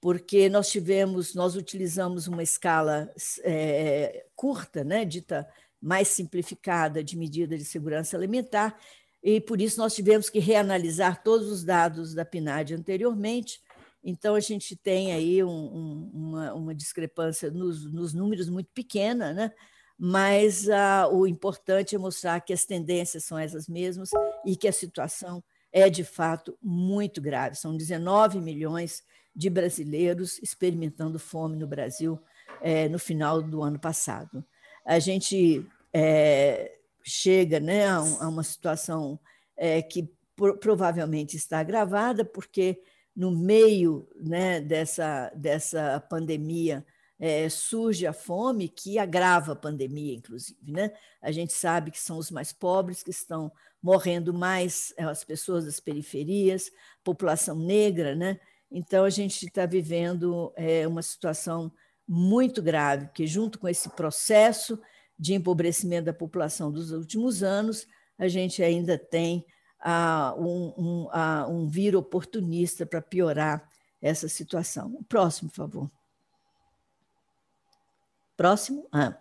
[0.00, 5.48] porque nós tivemos, nós utilizamos uma escala é, curta, né, dita
[5.82, 8.78] mais simplificada de medida de segurança alimentar,
[9.22, 13.60] e por isso nós tivemos que reanalisar todos os dados da PNAD anteriormente
[14.04, 19.32] Então, a gente tem aí um, um, uma, uma, discrepância nos, nos, números muito pequena,
[19.32, 19.52] né?
[19.96, 24.10] mas ah, o importante é mostrar que as tendências são essas mesmas
[24.44, 27.56] e que a situação é, de fato, muito grave.
[27.56, 29.02] São 19 milhões
[29.34, 32.20] de brasileiros experimentando fome no Brasil
[32.60, 34.44] é, no final do ano passado.
[34.84, 39.18] A gente é, chega né, a, uma situação
[39.56, 40.10] é, que
[40.60, 42.82] provavelmente está agravada, porque
[43.14, 46.84] no meio né, dessa, dessa pandemia
[47.22, 50.72] é, surge a fome, que agrava a pandemia, inclusive.
[50.72, 50.90] Né?
[51.20, 55.64] A gente sabe que são os mais pobres que estão morrendo mais, é, as pessoas
[55.64, 56.72] das periferias,
[57.04, 58.16] população negra.
[58.16, 58.40] Né?
[58.70, 61.70] Então, a gente está vivendo é, uma situação
[62.06, 64.80] muito grave, que, junto com esse processo
[65.18, 67.86] de empobrecimento da população dos últimos anos,
[68.18, 69.44] a gente ainda tem
[69.80, 73.68] a um, um, a um vírus oportunista para piorar
[74.00, 74.94] essa situação.
[74.94, 75.90] O próximo, por favor.
[78.36, 78.86] Próximo.
[78.92, 79.16] Ah.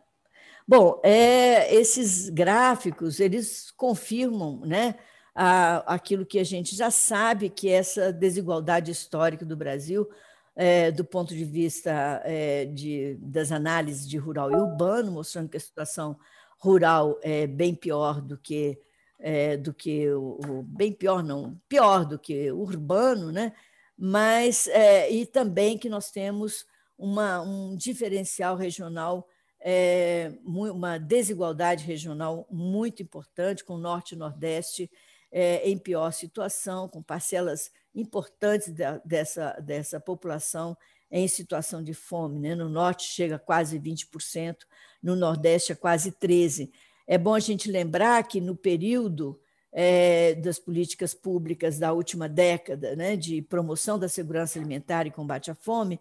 [0.67, 4.95] Bom, é, esses gráficos eles confirmam, né,
[5.35, 10.09] a, aquilo que a gente já sabe que essa desigualdade histórica do Brasil,
[10.55, 15.57] é, do ponto de vista é, de, das análises de rural e urbano, mostrando que
[15.57, 16.17] a situação
[16.59, 18.79] rural é bem pior do que
[19.19, 23.53] é, do que o, o, bem pior não pior do que o urbano, né?
[23.97, 26.65] Mas é, e também que nós temos
[26.97, 29.27] uma, um diferencial regional,
[29.59, 34.89] é, uma desigualdade regional muito importante com o norte e nordeste
[35.31, 40.77] é, em pior situação, com parcelas importantes da, dessa, dessa população
[41.09, 42.39] em situação de fome.
[42.39, 42.55] Né?
[42.55, 44.57] No norte chega a quase 20%,
[45.01, 46.71] no nordeste a quase 13%.
[47.07, 49.39] É bom a gente lembrar que no período
[49.71, 55.49] é, das políticas públicas da última década, né, de promoção da segurança alimentar e combate
[55.49, 55.99] à fome,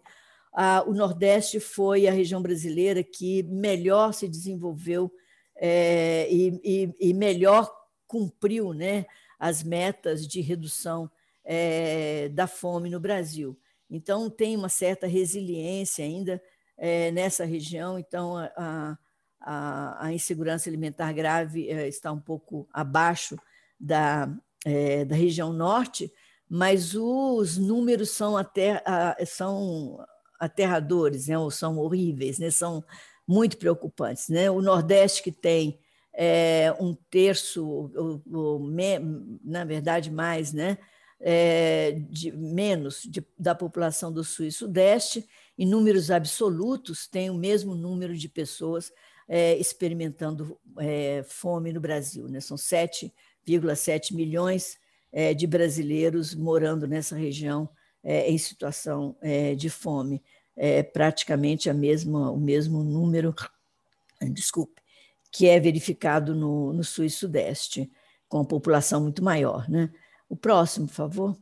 [0.53, 5.11] a, o Nordeste foi a região brasileira que melhor se desenvolveu
[5.55, 7.71] é, e, e, e, melhor
[8.11, 9.05] cumpriu né,
[9.39, 11.09] as metas de redução
[11.45, 13.57] é, da fome no Brasil.
[13.89, 16.43] Então, tem uma certa resiliência ainda
[16.77, 17.97] é, nessa região.
[17.97, 18.97] Então, a,
[19.39, 23.39] a, a insegurança alimentar grave é, está um pouco abaixo
[23.79, 24.25] da,
[25.07, 26.13] da região norte,
[26.47, 28.83] mas os números são, até,
[29.25, 30.05] são
[30.39, 32.83] aterradores, né, ou são horríveis, né, são
[33.27, 34.29] muito preocupantes.
[34.29, 34.51] Né?
[34.51, 35.79] O Nordeste, que tem
[36.13, 38.99] é, um terço, ou, ou me,
[39.43, 40.77] na verdade, mais, né,
[41.19, 47.35] é, de, menos de, da população do Sul e Sudeste, em números absolutos, tem o
[47.35, 48.91] mesmo número de pessoas
[49.27, 52.27] é, experimentando é, fome no Brasil.
[52.27, 52.39] Né?
[52.39, 54.77] São 7,7 milhões
[55.11, 57.69] é, de brasileiros morando nessa região
[58.03, 59.15] é, em situação
[59.55, 60.23] de fome.
[60.55, 63.33] É praticamente a mesma, o mesmo número,
[64.33, 64.80] desculpe,
[65.31, 67.89] que é verificado no, no Sul e Sudeste,
[68.27, 69.69] com a população muito maior.
[69.69, 69.89] Né?
[70.29, 71.37] O próximo, por favor.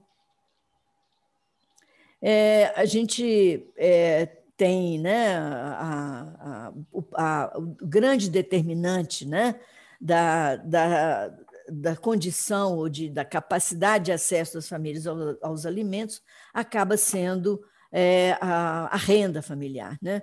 [2.22, 4.26] É, a gente é,
[4.58, 6.74] tem né, a, a,
[7.16, 9.60] a, o grande determinante né,
[10.02, 11.34] da, da,
[11.70, 16.22] da condição ou de, da capacidade de acesso das famílias aos, aos alimentos
[16.54, 17.62] acaba sendo
[17.92, 19.98] é, a, a, renda familiar.
[20.02, 20.22] Né?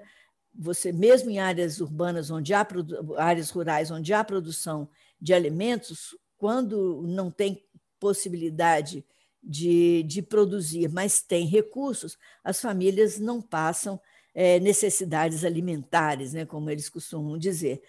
[0.59, 2.67] Você, mesmo em áreas urbanas, onde há
[3.17, 4.89] áreas rurais, onde há produção
[5.21, 7.63] de alimentos, quando não tem
[7.99, 9.05] possibilidade
[9.43, 14.01] de, de produzir, mas tem recursos, as famílias não passam
[14.35, 17.81] é, necessidades alimentares, né, como eles costumam dizer.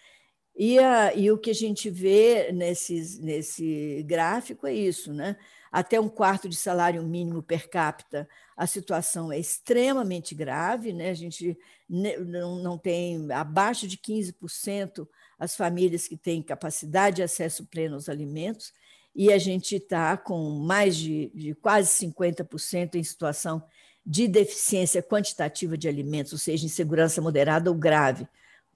[0.55, 5.37] E, a, e o que a gente vê nesses, nesse gráfico é isso, né?
[5.77, 11.11] Até um quarto de salário mínimo per capita, a situação é extremamente grave, né?
[11.11, 11.55] A gente
[11.87, 15.07] não, tem abaixo de 15%
[15.37, 18.73] as famílias que têm capacidade de acesso pleno aos alimentos,
[19.15, 23.63] e a gente está com mais de, de quase 50% em situação
[24.03, 28.27] de deficiência quantitativa de alimentos, ou seja, insegurança moderada ou grave,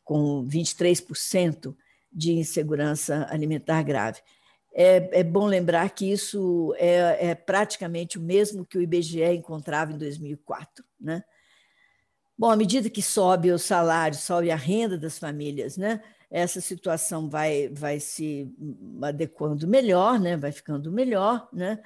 [0.04, 1.76] com 23%
[2.14, 4.22] de insegurança alimentar grave.
[4.74, 9.92] É, é, bom lembrar que isso é, é, praticamente o mesmo que o IBGE encontrava
[9.92, 10.84] em 2004.
[11.00, 11.24] Né?
[12.38, 16.02] Bom, à medida que sobe o salário, sobe a renda das famílias, né?
[16.30, 18.50] essa situação vai, vai se
[19.02, 20.38] adequando melhor, né?
[20.38, 21.80] vai ficando melhor, né?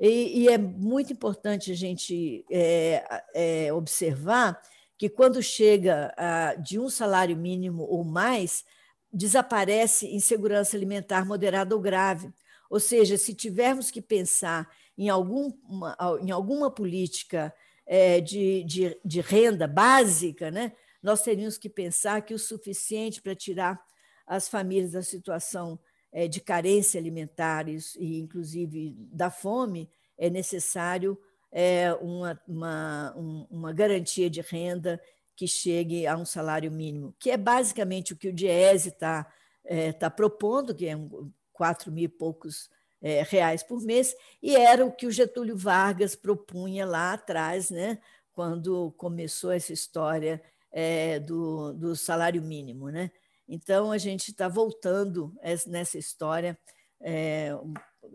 [0.00, 4.58] E, e é muito importante a gente é, é, observar
[4.96, 8.64] que quando chega a, de um salário mínimo ou mais,
[9.12, 12.32] desaparece insegurança alimentar moderada ou grave.
[12.68, 17.52] Ou seja, se tivermos que pensar em, algum, uma, em alguma política
[17.86, 20.72] é, de, de, de renda básica, né?
[21.02, 23.80] nós teríamos que pensar que o suficiente para tirar
[24.26, 25.78] as famílias da situação
[26.12, 31.18] é, de carência alimentar e, inclusive, da fome, é necessário
[31.50, 33.14] é, uma, uma,
[33.50, 35.00] uma garantia de renda
[35.40, 39.26] que chegue a um salário mínimo, que é basicamente o que o Diese está
[39.64, 42.68] é, tá propondo, que é um, 4 mil e poucos
[43.00, 47.98] é, reais por mês, e era o que o Getúlio Vargas propunha lá atrás, né,
[48.34, 52.90] quando começou essa história é, do, do salário mínimo.
[52.90, 53.10] Né?
[53.48, 55.34] Então, a gente está voltando
[55.66, 56.58] nessa história
[57.00, 57.48] é,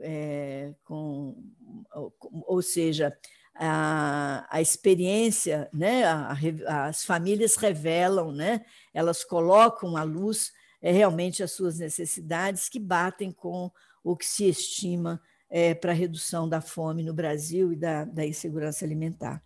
[0.01, 1.43] é, com,
[2.45, 3.17] ou seja,
[3.55, 6.03] a, a experiência, né?
[6.03, 6.37] A,
[6.67, 8.65] a, as famílias revelam, né?
[8.93, 10.51] elas colocam à luz
[10.81, 13.71] é, realmente as suas necessidades que batem com
[14.03, 18.25] o que se estima é, para a redução da fome no Brasil e da, da
[18.25, 19.41] insegurança alimentar.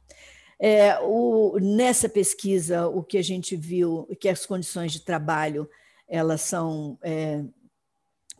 [0.60, 5.70] É, o, nessa pesquisa, o que a gente viu que as condições de trabalho
[6.08, 7.44] elas são é,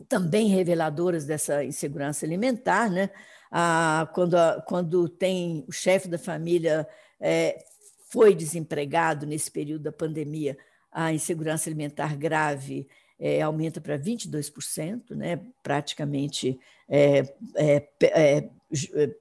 [0.08, 3.10] também reveladoras dessa insegurança alimentar, né?
[3.52, 6.88] Ah, quando, a, quando tem o chefe da família
[7.20, 7.64] é,
[8.10, 10.58] foi desempregado nesse período da pandemia,
[10.92, 12.88] a insegurança alimentar grave
[13.20, 15.40] é, aumenta para 22%, né?
[15.62, 17.20] praticamente é,
[17.56, 18.50] é, é,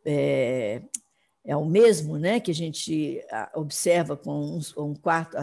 [0.05, 0.83] é,
[1.45, 2.39] é o mesmo né?
[2.39, 3.21] que a gente
[3.55, 5.37] observa com um, quarto,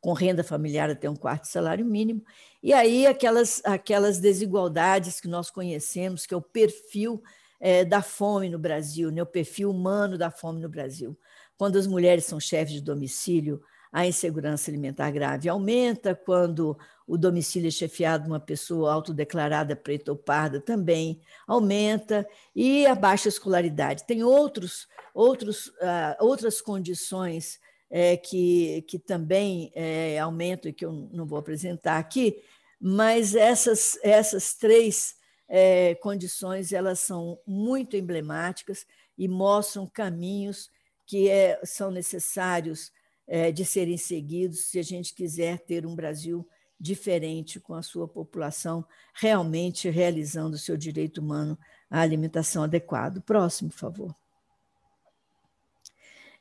[0.00, 2.22] com renda familiar até um quarto salário mínimo,
[2.62, 7.22] e aí aquelas, aquelas desigualdades que nós conhecemos, que é o perfil
[7.62, 9.22] é, da fome no Brasil, né?
[9.22, 11.16] o perfil humano da fome no Brasil.
[11.56, 17.68] Quando as mulheres são chefes de domicílio, a insegurança alimentar grave aumenta, quando o domicílio
[17.68, 24.06] é chefiado de uma pessoa autodeclarada preta ou parda também aumenta, e a baixa escolaridade.
[24.06, 30.90] Tem outros, outros, uh, outras condições é, que, que também é, aumentam e que eu
[31.12, 32.42] não vou apresentar aqui,
[32.80, 35.14] mas essas, essas três
[35.54, 38.86] é, condições elas são muito emblemáticas
[39.18, 40.70] e mostram caminhos
[41.04, 42.90] que é, são necessários
[43.26, 46.48] é, de serem seguidos se a gente quiser ter um Brasil
[46.80, 48.82] diferente com a sua população
[49.12, 51.58] realmente realizando o seu direito humano
[51.90, 53.20] à alimentação adequada.
[53.20, 54.16] Próximo, por favor.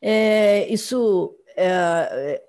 [0.01, 2.41] É, isso é,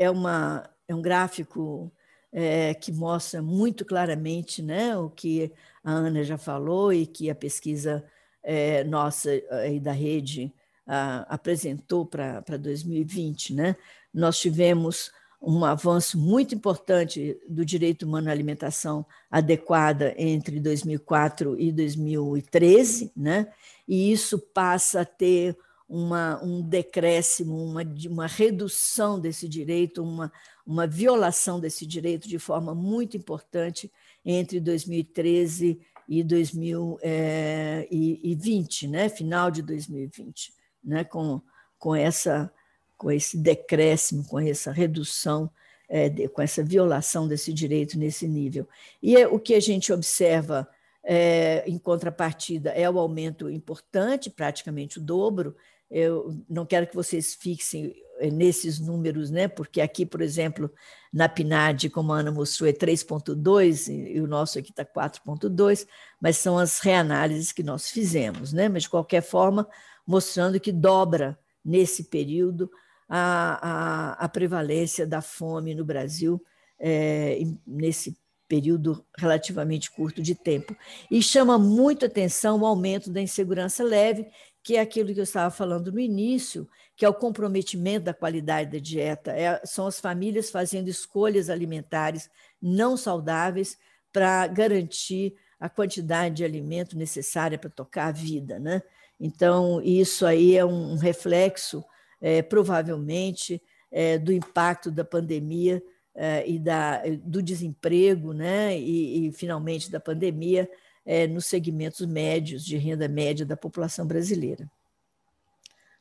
[0.00, 1.92] é, uma, é um gráfico
[2.34, 5.52] é, que mostra muito claramente né, o que
[5.84, 8.04] a Ana já falou e que a pesquisa
[8.42, 9.30] é, nossa
[9.70, 10.52] e da rede
[10.84, 13.54] a, apresentou para 2020.
[13.54, 13.76] Né?
[14.12, 21.70] Nós tivemos um avanço muito importante do direito humano à alimentação adequada entre 2004 e
[21.70, 23.46] 2013, né?
[23.86, 25.56] e isso passa a ter
[25.88, 30.32] uma, um decréscimo, uma, uma redução desse direito, uma,
[30.66, 33.90] uma violação desse direito de forma muito importante
[34.24, 39.08] entre 2013 e 2020, né?
[39.08, 40.52] final de 2020,
[40.82, 41.04] né?
[41.04, 41.40] com,
[41.78, 42.50] com, essa,
[42.96, 45.50] com esse decréscimo, com essa redução,
[45.88, 48.66] é, de, com essa violação desse direito nesse nível.
[49.02, 50.66] E é, o que a gente observa
[51.02, 55.54] é, em contrapartida é o aumento importante, praticamente o dobro,
[55.90, 59.48] eu não quero que vocês fixem eh, nesses números, né?
[59.48, 60.70] porque aqui, por exemplo,
[61.12, 65.86] na PNAD, como a Ana mostrou, é 3,2 e o nosso aqui está 4,2,
[66.20, 68.52] mas são as reanálises que nós fizemos.
[68.52, 68.68] Né?
[68.68, 69.68] Mas, de qualquer forma,
[70.06, 72.70] mostrando que dobra nesse período
[73.08, 76.42] a, a, a prevalência da fome no Brasil,
[76.78, 80.76] é, nesse período relativamente curto de tempo.
[81.10, 84.26] E chama muito atenção o aumento da insegurança leve,
[84.64, 88.72] que é aquilo que eu estava falando no início, que é o comprometimento da qualidade
[88.72, 89.30] da dieta.
[89.32, 92.30] É, são as famílias fazendo escolhas alimentares
[92.62, 93.76] não saudáveis
[94.10, 98.58] para garantir a quantidade de alimento necessária para tocar a vida.
[98.58, 98.82] Né?
[99.20, 101.84] Então, isso aí é um reflexo,
[102.18, 103.62] é, provavelmente,
[103.92, 105.82] é, do impacto da pandemia
[106.14, 108.78] é, e da, do desemprego, né?
[108.78, 110.70] e, e finalmente, da pandemia
[111.04, 114.70] é, nos segmentos médios, de renda média da população brasileira.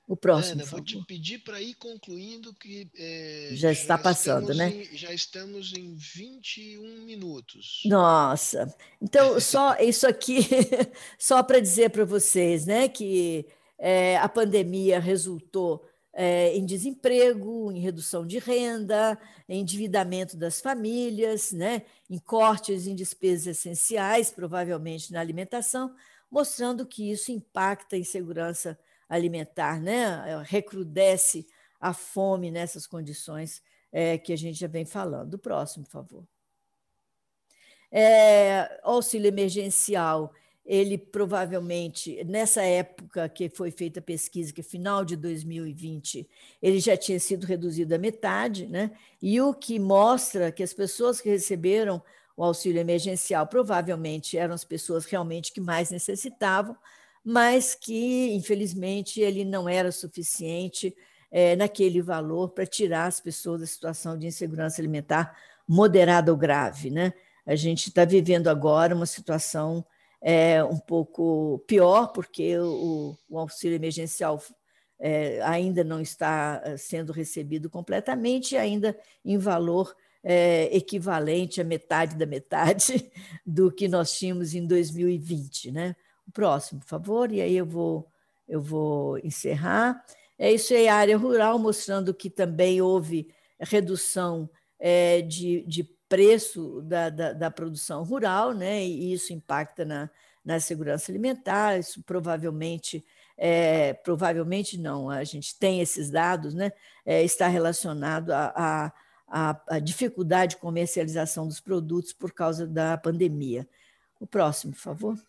[0.06, 0.62] O próximo.
[0.62, 2.90] Ana, vou te pedir para ir concluindo que.
[2.98, 4.70] É, já está passando, né?
[4.70, 7.82] Em, já estamos em 21 minutos.
[7.86, 8.74] Nossa!
[9.02, 10.40] Então, só isso aqui,
[11.18, 13.46] só para dizer para vocês, né, que
[13.80, 21.52] é, a pandemia resultou é, em desemprego, em redução de renda, em endividamento das famílias,
[21.52, 25.94] né, em cortes em despesas essenciais, provavelmente na alimentação,
[26.30, 30.42] mostrando que isso impacta em segurança alimentar, né?
[30.46, 31.48] recrudesce
[31.80, 33.62] a fome nessas condições
[33.92, 35.36] é, que a gente já vem falando.
[35.36, 36.28] O próximo, por favor.
[37.92, 40.34] É, auxílio emergencial,
[40.66, 46.28] ele provavelmente, nessa época que foi feita a pesquisa, que é final de 2020,
[46.62, 48.92] ele já tinha sido reduzido à metade, né?
[49.22, 52.02] e o que mostra que as pessoas que receberam
[52.36, 56.76] o auxílio emergencial provavelmente eram as pessoas realmente que mais necessitavam,
[57.24, 60.96] mas que, infelizmente, ele não era suficiente
[61.32, 65.38] é, naquele valor para tirar as pessoas da situação de insegurança alimentar
[65.68, 66.90] moderada ou grave.
[66.90, 67.14] Né?
[67.46, 69.86] A gente está vivendo agora uma situação
[70.24, 74.42] é, um pouco pior, porque o, o auxílio emergencial
[74.98, 79.94] é, ainda não está é, sendo recebido completamente, ainda em valor
[80.24, 83.12] é, equivalente à metade da metade
[83.46, 85.74] do que nós tínhamos em 2020.
[85.74, 85.94] Né?
[86.26, 88.08] O próximo, por favor, e aí eu vou,
[88.48, 90.02] eu vou encerrar.
[90.40, 93.28] É isso aí, a área rural, mostrando que também houve
[93.60, 94.50] redução
[94.80, 98.84] é, de, de preço da, da, da, produção rural, né?
[98.84, 100.10] e isso impacta na,
[100.46, 103.04] na segurança alimentar, isso provavelmente,
[103.38, 106.72] é, provavelmente não, a gente tem esses dados, né?
[107.06, 108.92] É, está relacionado a, a
[109.36, 113.68] a, a dificuldade de comercialização dos produtos por causa da pandemia.
[114.20, 115.26] O próximo, por favor.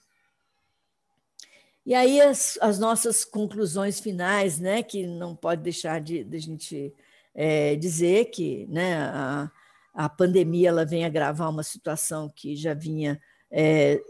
[1.87, 6.41] E aí as, as, nossas conclusões finais, né, que não pode deixar de, de a
[6.41, 6.95] gente
[7.35, 9.51] é, dizer que né, a,
[9.95, 13.21] a pandemia ela vem agravar uma situação que já vinha
[13.51, 14.03] é,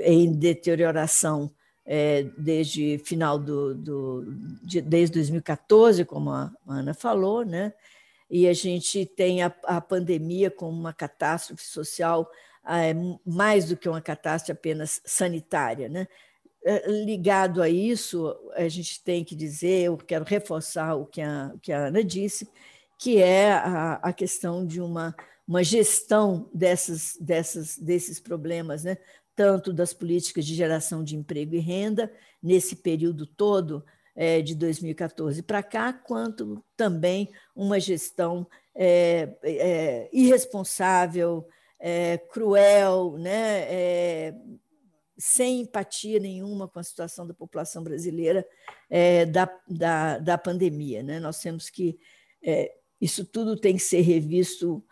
[0.00, 1.50] em deterioração
[1.84, 4.24] é, desde final do, do
[4.62, 7.72] de, desde 2014, como a Ana falou, né?
[8.30, 12.30] e a gente tem a, a pandemia como uma catástrofe social
[12.68, 12.92] é,
[13.24, 15.88] mais do que uma catástrofe apenas sanitária.
[15.88, 16.08] Né?
[16.64, 21.52] É, ligado a isso, a gente tem que dizer, eu quero reforçar o que a,
[21.54, 22.48] o que a Ana disse,
[22.98, 25.14] que é a, a questão de uma,
[25.46, 28.96] uma gestão dessas, dessas, desses problemas, né?
[29.34, 32.10] tanto das políticas de geração de emprego e renda,
[32.42, 33.84] nesse período todo,
[34.16, 41.46] é, de 2014 para cá, quanto também uma gestão é, é, irresponsável,
[41.78, 44.34] é, cruel, né, é,
[45.18, 48.46] sem empatia nenhuma com a situação da população brasileira
[48.88, 51.02] é, da, da, da, pandemia.
[51.02, 51.20] Né?
[51.20, 51.98] Nós temos que.
[53.00, 54.84] Isso tudo tem que ser revisto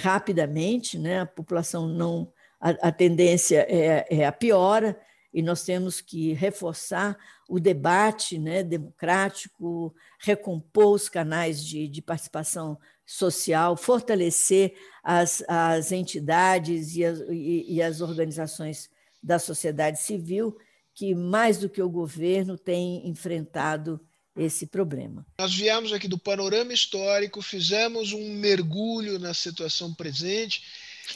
[0.00, 1.20] rapidamente, né?
[1.20, 2.32] a população não.
[2.60, 5.00] A, a tendência é, é a piora,
[5.32, 7.16] e nós temos que reforçar
[7.48, 16.96] o debate né, democrático, recompor os canais de, de participação social, fortalecer as, as entidades
[16.96, 18.90] e as, e, e as organizações
[19.22, 20.56] da sociedade civil,
[20.94, 24.00] que, mais do que o governo, têm enfrentado
[24.44, 25.26] esse problema.
[25.38, 30.62] Nós viemos aqui do panorama histórico, fizemos um mergulho na situação presente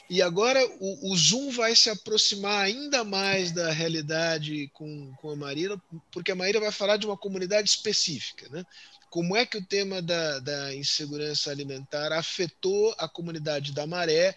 [0.08, 5.36] e agora o, o, Zoom vai se aproximar ainda mais da realidade com, com a
[5.36, 8.48] Maíra, porque a Maíra vai falar de uma comunidade específica.
[8.50, 8.64] Né?
[9.08, 14.36] Como é que o tema da, da insegurança alimentar afetou a comunidade da Maré?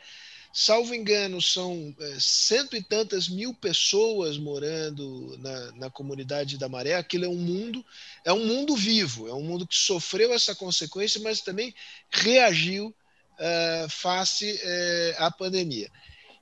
[0.59, 6.95] Salvo engano, são é, cento e tantas mil pessoas morando na, na comunidade da Maré.
[6.95, 7.85] Aquilo é um mundo,
[8.25, 11.75] é um mundo vivo, é um mundo que sofreu essa consequência, mas também
[12.09, 15.91] reagiu uh, face uh, à pandemia.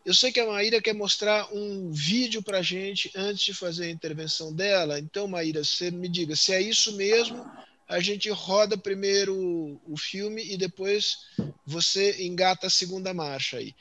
[0.05, 3.87] Eu sei que a Maíra quer mostrar um vídeo para a gente antes de fazer
[3.87, 4.97] a intervenção dela.
[4.97, 7.45] Então, Maíra, você me diga se é isso mesmo.
[7.85, 11.17] A gente roda primeiro o filme e depois
[11.65, 13.75] você engata a segunda marcha aí.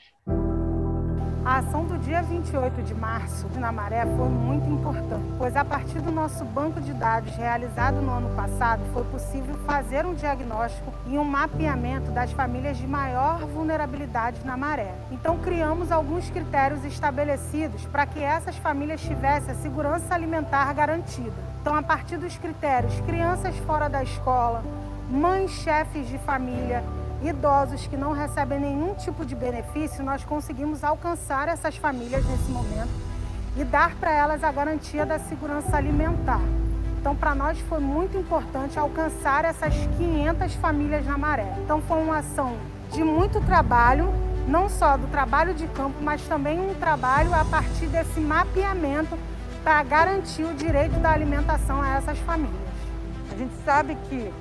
[1.45, 6.01] A ação do dia 28 de março na Maré foi muito importante, pois a partir
[6.01, 11.19] do nosso banco de dados realizado no ano passado, foi possível fazer um diagnóstico e
[11.19, 14.95] um mapeamento das famílias de maior vulnerabilidade na Maré.
[15.11, 21.45] Então criamos alguns critérios estabelecidos para que essas famílias tivessem a segurança alimentar garantida.
[21.61, 24.63] Então, a partir dos critérios crianças fora da escola,
[25.11, 26.83] mães chefes de família,
[27.21, 32.89] idosos que não recebem nenhum tipo de benefício, nós conseguimos alcançar essas famílias nesse momento
[33.57, 36.41] e dar para elas a garantia da segurança alimentar.
[36.99, 41.55] Então, para nós foi muito importante alcançar essas 500 famílias na maré.
[41.63, 42.57] Então, foi uma ação
[42.91, 44.11] de muito trabalho,
[44.47, 49.17] não só do trabalho de campo, mas também um trabalho a partir desse mapeamento
[49.63, 52.55] para garantir o direito da alimentação a essas famílias.
[53.31, 54.31] A gente sabe que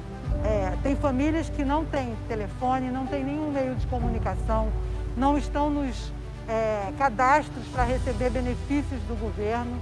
[0.44, 4.68] é, tem famílias que não têm telefone, não têm nenhum meio de comunicação,
[5.16, 6.12] não estão nos
[6.46, 9.80] é, cadastros para receber benefícios do governo.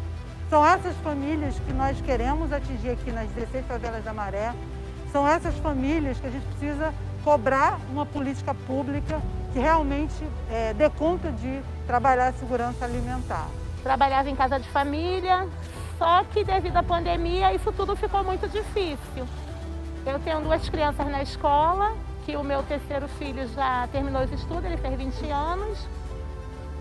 [0.49, 4.55] São essas famílias que nós queremos atingir aqui nas 16 favelas da Maré.
[5.11, 6.95] São essas famílias que a gente precisa
[7.25, 9.21] cobrar uma política pública
[9.53, 10.15] que realmente
[10.49, 13.49] é, dê conta de trabalhar a segurança alimentar.
[13.83, 15.49] Trabalhava em casa de família,
[15.99, 19.27] só que devido à pandemia isso tudo ficou muito difícil.
[20.05, 21.95] Eu tenho duas crianças na escola,
[22.27, 25.87] que o meu terceiro filho já terminou os estudos, ele fez 20 anos.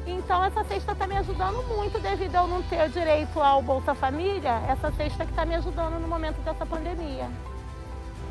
[0.07, 3.93] Então essa cesta está me ajudando muito devido a eu não ter direito ao Bolsa
[3.93, 7.29] Família, essa cesta que está me ajudando no momento dessa pandemia.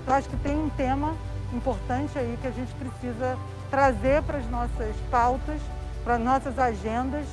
[0.07, 1.15] Eu acho que tem um tema
[1.53, 3.39] importante aí que a gente precisa
[3.71, 5.61] trazer para as nossas pautas,
[6.03, 7.27] para as nossas agendas,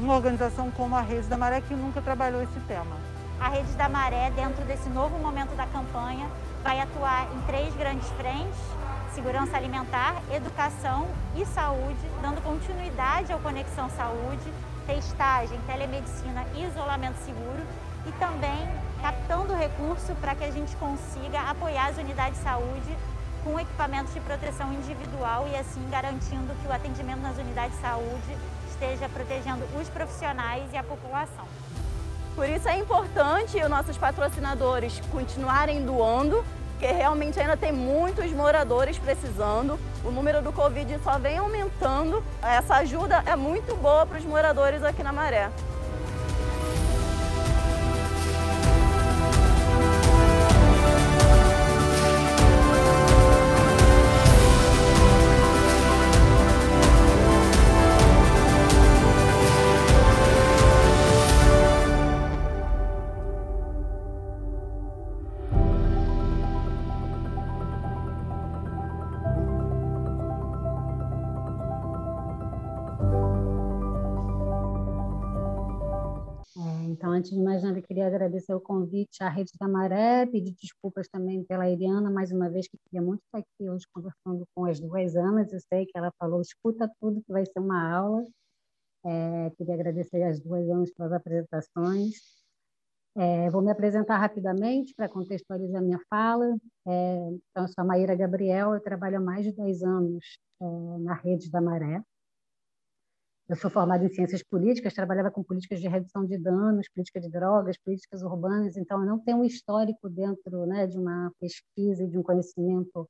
[0.00, 2.96] uma organização como a Rede da Maré que nunca trabalhou esse tema.
[3.40, 6.28] A Rede da Maré, dentro desse novo momento da campanha,
[6.62, 8.58] vai atuar em três grandes frentes:
[9.14, 14.52] segurança alimentar, educação e saúde, dando continuidade ao Conexão Saúde,
[14.86, 17.62] testagem, telemedicina e isolamento seguro
[18.06, 18.68] e também
[19.00, 22.96] captando recurso para que a gente consiga apoiar as unidades de saúde
[23.44, 28.36] com equipamentos de proteção individual e assim garantindo que o atendimento nas unidades de saúde
[28.68, 31.46] esteja protegendo os profissionais e a população.
[32.38, 38.96] Por isso é importante os nossos patrocinadores continuarem doando, porque realmente ainda tem muitos moradores
[38.96, 39.76] precisando.
[40.04, 42.22] O número do Covid só vem aumentando.
[42.40, 45.50] Essa ajuda é muito boa para os moradores aqui na Maré.
[77.06, 81.44] Antes de mais nada, queria agradecer o convite à Rede da Maré, pedir desculpas também
[81.44, 85.14] pela Iriana, mais uma vez, que queria muito estar aqui hoje conversando com as duas
[85.16, 85.52] amas.
[85.52, 88.24] Eu sei que ela falou, escuta tudo, que vai ser uma aula.
[89.04, 92.16] É, queria agradecer às duas amas pelas apresentações.
[93.16, 96.46] É, vou me apresentar rapidamente para contextualizar minha fala.
[96.86, 97.16] É,
[97.50, 101.14] então, eu sou a Maíra Gabriel, eu trabalho há mais de 10 anos é, na
[101.14, 102.02] Rede da Maré.
[103.48, 107.30] Eu sou formada em ciências políticas, trabalhava com políticas de redução de danos, política de
[107.30, 112.08] drogas, políticas urbanas, então eu não tenho um histórico dentro né, de uma pesquisa e
[112.08, 113.08] de um conhecimento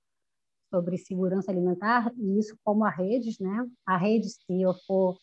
[0.73, 3.67] sobre segurança alimentar, e isso como a redes, né?
[3.85, 5.19] A rede, se eu for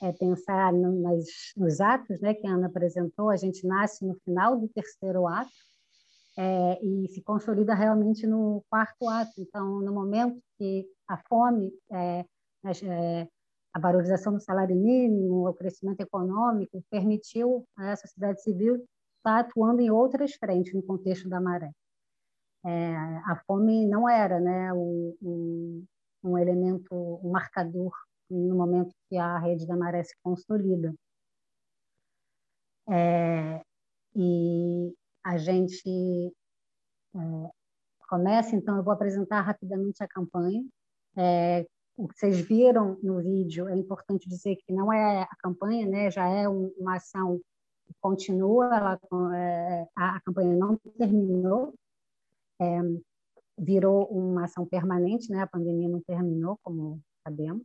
[0.00, 4.14] é, pensar no, nas, nos atos né, que a Ana apresentou, a gente nasce no
[4.24, 5.50] final do terceiro ato
[6.38, 9.32] é, e se consolida realmente no quarto ato.
[9.38, 12.24] Então, no momento que a fome é,
[12.64, 13.28] é
[13.74, 19.90] a valorização do salário mínimo, o crescimento econômico, permitiu a sociedade civil estar atuando em
[19.90, 21.72] outras frentes no contexto da maré.
[22.64, 22.96] É,
[23.26, 25.84] a fome não era né, um,
[26.38, 27.92] elemento, um marcador
[28.30, 30.94] no momento que a rede da maré se consolida.
[32.88, 33.60] É,
[34.14, 34.94] e
[35.24, 36.32] a gente
[37.14, 37.50] é,
[38.08, 40.64] começa, então, eu vou apresentar rapidamente a campanha,
[41.16, 41.66] é,
[41.96, 46.10] o que vocês viram no vídeo, é importante dizer que não é a campanha, né,
[46.10, 47.40] já é uma ação
[47.86, 49.00] que continua, ela,
[49.36, 51.74] é, a, a, campanha não terminou,
[52.60, 52.80] é,
[53.56, 57.64] virou uma ação permanente, né, a pandemia não terminou, como sabemos,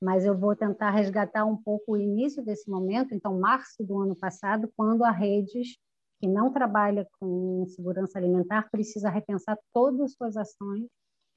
[0.00, 4.14] mas eu vou tentar resgatar um pouco o início desse momento, então, março do ano
[4.14, 5.76] passado, quando a Redes,
[6.20, 10.86] que não trabalha com segurança alimentar, precisa repensar todas as suas ações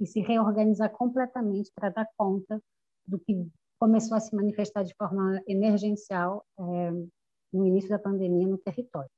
[0.01, 2.59] e se reorganizar completamente para dar conta
[3.05, 3.47] do que
[3.79, 6.91] começou a se manifestar de forma emergencial é,
[7.53, 9.09] no início da pandemia no território.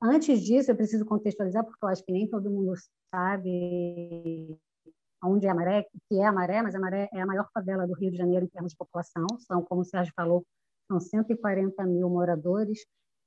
[0.00, 2.72] Antes disso, eu preciso contextualizar, porque eu acho que nem todo mundo
[3.12, 4.56] sabe
[5.24, 7.86] onde é a Maré, que é a Maré, mas a Maré é a maior favela
[7.86, 9.26] do Rio de Janeiro em termos de população.
[9.40, 10.44] São, como o Sérgio falou,
[10.88, 12.84] são 140 mil moradores.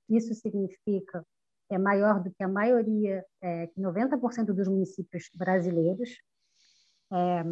[0.09, 1.25] Isso significa
[1.69, 6.09] é maior do que a maioria, é, 90% dos municípios brasileiros.
[7.11, 7.43] É,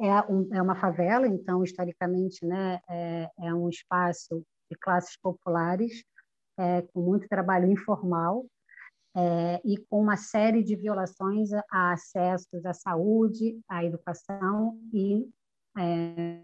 [0.00, 6.04] é, um, é, uma favela, então, historicamente, né, é, é um espaço de classes populares,
[6.56, 8.46] é, com muito trabalho informal,
[9.16, 15.28] é, e com uma série de violações a acessos à saúde, à educação e
[15.76, 16.40] é,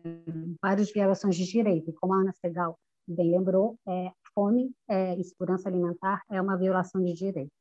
[0.61, 1.91] várias violações de direito.
[1.91, 6.57] E como a Ana Segal bem lembrou, é, fome é, e segurança alimentar é uma
[6.57, 7.53] violação de direito.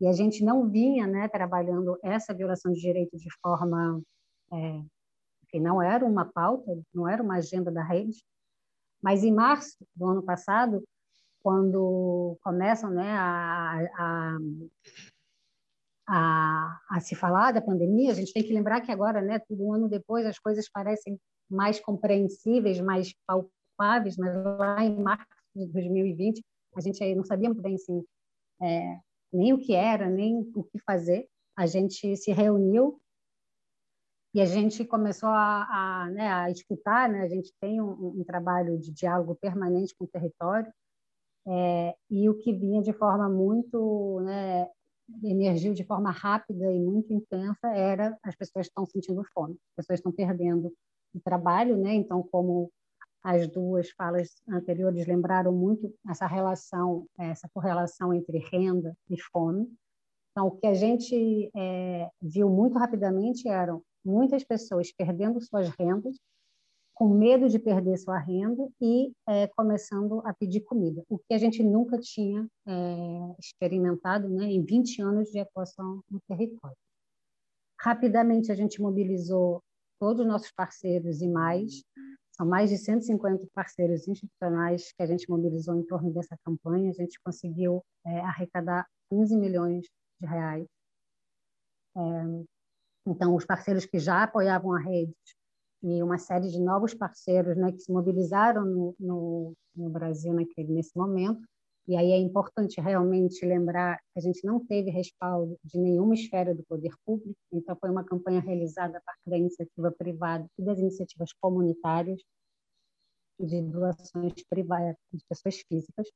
[0.00, 4.00] E a gente não vinha né, trabalhando essa violação de direito de forma
[4.52, 4.82] é,
[5.48, 8.22] que não era uma pauta, não era uma agenda da rede,
[9.02, 10.84] mas em março do ano passado,
[11.40, 14.38] quando começam né, a, a,
[16.08, 19.64] a, a, se falar da pandemia, a gente tem que lembrar que agora, né, tudo
[19.64, 21.18] um ano depois, as coisas parecem
[21.50, 26.42] mais compreensíveis, mais palpáveis, mas lá em março de 2020
[26.78, 28.04] a gente aí não sabia muito bem assim,
[28.62, 28.98] é,
[29.32, 31.28] nem o que era, nem o que fazer.
[31.56, 33.00] A gente se reuniu
[34.34, 37.22] e a gente começou a, a, né, a escutar, né?
[37.22, 40.72] a gente tem um, um, trabalho de diálogo permanente com o território,
[41.46, 44.68] é, e o que vinha de forma muito, né,
[45.24, 49.98] emergiu de forma rápida e muito intensa era as pessoas estão sentindo fome, as pessoas
[49.98, 50.70] estão perdendo
[51.14, 51.94] o trabalho, né?
[51.94, 52.70] então como
[53.22, 59.68] as duas falas anteriores lembraram muito essa relação, essa correlação entre renda e fome.
[60.30, 66.16] Então, o que a gente é, viu muito rapidamente eram muitas pessoas perdendo suas rendas,
[66.94, 71.38] com medo de perder sua renda e é, começando a pedir comida, o que a
[71.38, 76.76] gente nunca tinha é, experimentado né, em 20 anos de atuação no território.
[77.80, 79.62] Rapidamente, a gente mobilizou
[80.00, 81.84] todos os nossos parceiros e mais,
[82.38, 86.90] são mais de 150 parceiros institucionais que a gente mobilizou em torno dessa campanha.
[86.90, 89.86] A gente conseguiu é, arrecadar 15 milhões
[90.20, 90.66] de reais.
[91.96, 92.00] É,
[93.08, 95.14] então, os parceiros que já apoiavam a rede
[95.82, 100.72] e uma série de novos parceiros né, que se mobilizaram no, no, no Brasil naquele,
[100.72, 101.40] nesse momento.
[101.88, 106.54] E aí é importante realmente lembrar que a gente não teve respaldo de nenhuma esfera
[106.54, 110.78] do poder público, então foi uma campanha realizada a partir da iniciativa privada e das
[110.78, 112.20] iniciativas comunitárias
[113.40, 116.06] de doações privadas de pessoas físicas.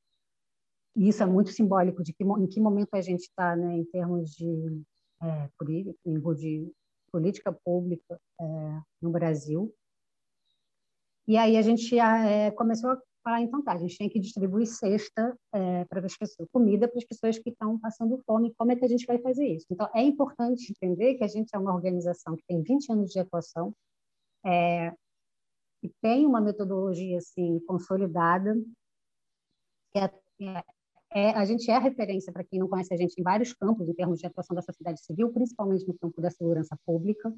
[0.95, 3.85] E isso é muito simbólico de que, em que momento a gente está né, em
[3.87, 4.83] termos de,
[5.23, 5.49] é,
[6.37, 6.73] de
[7.11, 8.45] política pública é,
[9.01, 9.75] no Brasil.
[11.27, 14.67] E aí a gente é, começou a falar, então tá, a gente tem que distribuir
[14.67, 18.77] cesta é, para as pessoas, comida para as pessoas que estão passando fome, como é
[18.77, 19.67] que a gente vai fazer isso?
[19.71, 23.19] Então, é importante entender que a gente é uma organização que tem 20 anos de
[23.19, 23.75] atuação,
[24.45, 24.93] é,
[25.83, 28.55] e tem uma metodologia, assim, consolidada,
[29.93, 30.11] que é,
[30.41, 30.65] é,
[31.11, 33.95] é a gente é referência, para quem não conhece a gente, em vários campos, em
[33.95, 37.33] termos de atuação da sociedade civil, principalmente no campo da segurança pública,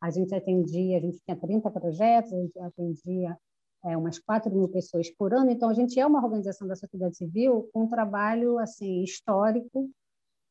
[0.00, 3.38] a gente atendia, a gente tinha 30 projetos, a gente atendia
[3.84, 5.50] é, umas 4 mil pessoas por ano.
[5.50, 9.90] Então, a gente é uma organização da sociedade civil com um trabalho assim histórico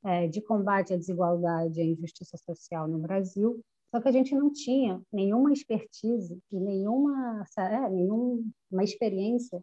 [0.03, 3.59] é, de combate à desigualdade e à injustiça social no Brasil.
[3.93, 9.61] Só que a gente não tinha nenhuma expertise e nenhuma, é, nenhuma experiência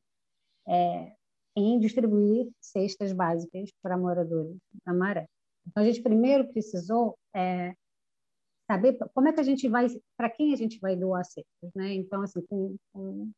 [0.66, 1.12] é,
[1.56, 5.26] em distribuir cestas básicas para moradores da Maré.
[5.66, 7.74] Então, a gente primeiro precisou é,
[8.66, 9.86] saber como é que a gente vai,
[10.16, 11.94] para quem a gente vai doar cestas, né?
[11.94, 13.30] Então, assim, com, com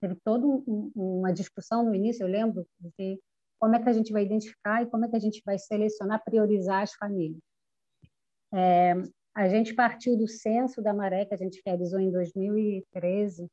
[0.00, 2.66] teve toda um, uma discussão no início, eu lembro,
[2.98, 3.20] de
[3.58, 6.22] como é que a gente vai identificar e como é que a gente vai selecionar,
[6.24, 7.40] priorizar as famílias.
[8.52, 8.94] É,
[9.34, 13.48] a gente partiu do censo da Maré, que a gente realizou em 2013,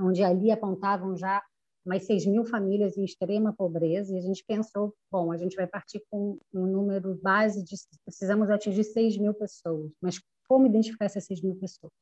[0.00, 1.42] onde ali apontavam já
[1.84, 5.66] mais 6 mil famílias em extrema pobreza, e a gente pensou, bom, a gente vai
[5.66, 10.18] partir com um número base de, precisamos atingir 6 mil pessoas, mas
[10.48, 11.92] como identificar essas 6 mil pessoas?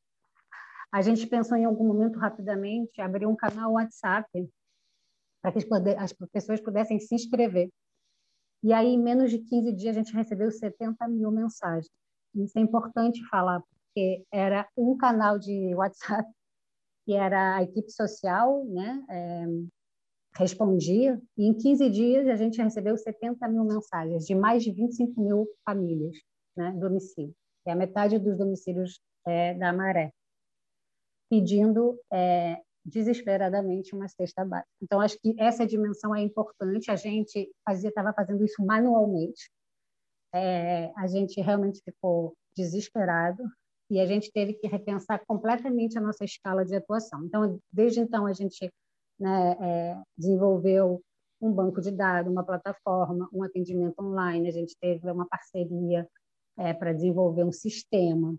[0.92, 4.28] A gente pensou em algum momento rapidamente abrir um canal WhatsApp
[5.40, 5.66] para que
[5.98, 7.70] as pessoas pudessem se inscrever.
[8.62, 11.90] E aí, em menos de 15 dias, a gente recebeu 70 mil mensagens.
[12.34, 16.30] Isso é importante falar, porque era um canal de WhatsApp
[17.04, 19.44] que era a equipe social, né, é,
[20.36, 25.20] respondia, e em 15 dias a gente recebeu 70 mil mensagens de mais de 25
[25.20, 26.16] mil famílias,
[26.56, 27.34] né, domicílio.
[27.66, 30.12] É a metade dos domicílios é, da Maré
[31.32, 34.68] pedindo é, desesperadamente uma cesta básica.
[34.82, 36.90] Então, acho que essa dimensão é importante.
[36.90, 39.50] A gente estava fazendo isso manualmente.
[40.34, 43.42] É, a gente realmente ficou desesperado
[43.90, 47.24] e a gente teve que repensar completamente a nossa escala de atuação.
[47.24, 48.70] Então, desde então, a gente
[49.18, 51.00] né, é, desenvolveu
[51.40, 54.48] um banco de dados, uma plataforma, um atendimento online.
[54.48, 56.06] A gente teve uma parceria
[56.58, 58.36] é, para desenvolver um sistema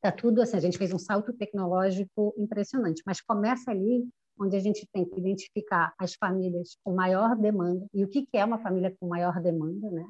[0.00, 4.60] Tá tudo assim, a gente fez um salto tecnológico impressionante, mas começa ali onde a
[4.60, 8.94] gente tem que identificar as famílias com maior demanda e o que é uma família
[8.98, 10.08] com maior demanda, né?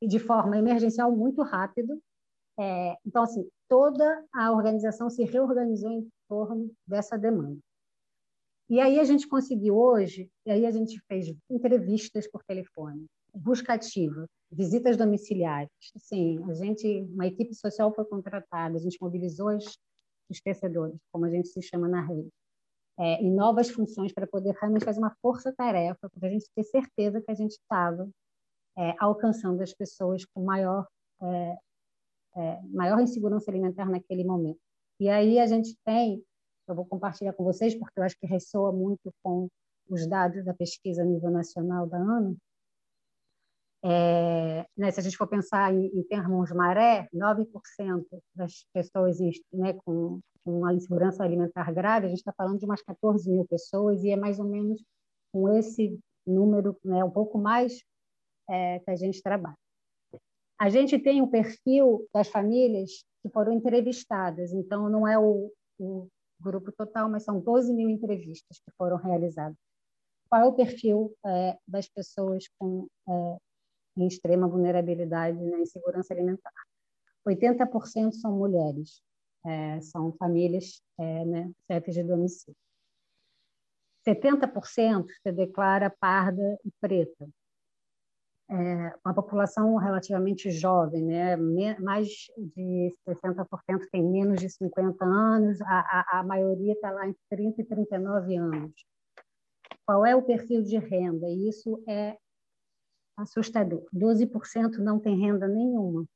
[0.00, 2.00] E de forma emergencial muito rápido.
[2.58, 7.58] É, então, assim, toda a organização se reorganizou em torno dessa demanda.
[8.70, 13.04] E aí a gente conseguiu hoje, e aí a gente fez entrevistas por telefone,
[13.34, 15.70] busca ativa, visitas domiciliares.
[15.96, 19.78] Sim, a gente, uma equipe social foi contratada, a gente mobilizou os,
[20.28, 20.40] os
[21.12, 22.28] como a gente se chama na rede.
[22.98, 27.20] é, em novas funções para poder realmente fazer uma força-tarefa, para a gente ter certeza
[27.20, 28.08] que a gente estava
[28.76, 30.86] é, alcançando as pessoas com maior,
[31.22, 31.56] é,
[32.36, 34.60] é, maior insegurança alimentar naquele momento.
[35.00, 36.22] E aí a gente tem,
[36.68, 39.48] eu vou compartilhar com vocês, porque eu acho que ressoa muito com
[39.88, 42.36] os dados da pesquisa a nível nacional da ANA,
[43.82, 48.04] é, né, se a gente for pensar em, em termos maré, 9%
[48.34, 49.18] das pessoas
[49.52, 53.46] né, com, com uma insegurança alimentar grave, a gente está falando de umas 14 mil
[53.46, 54.82] pessoas, e é mais ou menos
[55.32, 57.82] com esse número, né, um pouco mais
[58.48, 59.56] é, que a gente trabalha.
[60.58, 66.06] A gente tem o perfil das famílias que foram entrevistadas, então não é o, o
[66.38, 69.56] grupo total, mas são 12 mil entrevistas que foram realizadas.
[70.28, 73.36] Qual é o perfil é, das pessoas com é,
[74.02, 76.52] em extrema vulnerabilidade na insegurança alimentar.
[77.26, 79.02] 80% são mulheres,
[79.44, 82.56] é, são famílias é, né, chefes de domicílio.
[84.06, 87.28] 70% se declara parda e preta.
[88.52, 91.36] É uma população relativamente jovem, né?
[91.78, 93.46] mais de 60%
[93.92, 98.36] tem menos de 50 anos, a, a, a maioria está lá entre 30 e 39
[98.36, 98.72] anos.
[99.86, 101.28] Qual é o perfil de renda?
[101.30, 102.16] Isso é
[103.22, 103.86] assustador.
[103.94, 106.06] 12% não tem renda nenhuma.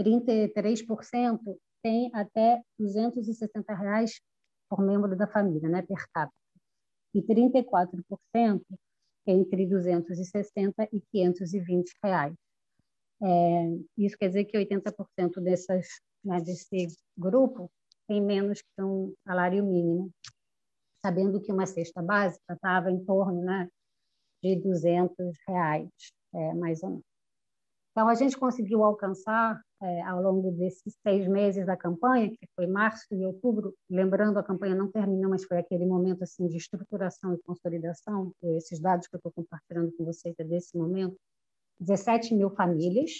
[0.00, 4.20] 33% tem até 260 reais
[4.68, 6.36] por membro da família, né, per capita.
[7.14, 8.62] E 34%
[9.26, 12.34] entre 260 e 520 reais.
[13.20, 15.86] É, isso quer dizer que 80% dessas,
[16.24, 17.70] né, desse grupo
[18.06, 20.10] tem menos que um salário mínimo,
[21.04, 23.68] sabendo que uma cesta básica estava em torno né,
[24.42, 25.88] de 200 reais,
[26.34, 27.04] é, mais ou menos.
[27.98, 32.66] Então, a gente conseguiu alcançar, é, ao longo desses seis meses da campanha, que foi
[32.68, 37.34] março e outubro, lembrando, a campanha não terminou, mas foi aquele momento assim de estruturação
[37.34, 41.16] e consolidação, esses dados que eu estou compartilhando com vocês é desse momento,
[41.80, 43.18] 17 mil famílias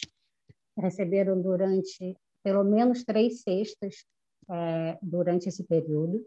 [0.78, 4.04] receberam durante pelo menos três cestas
[4.48, 6.24] é, durante esse período,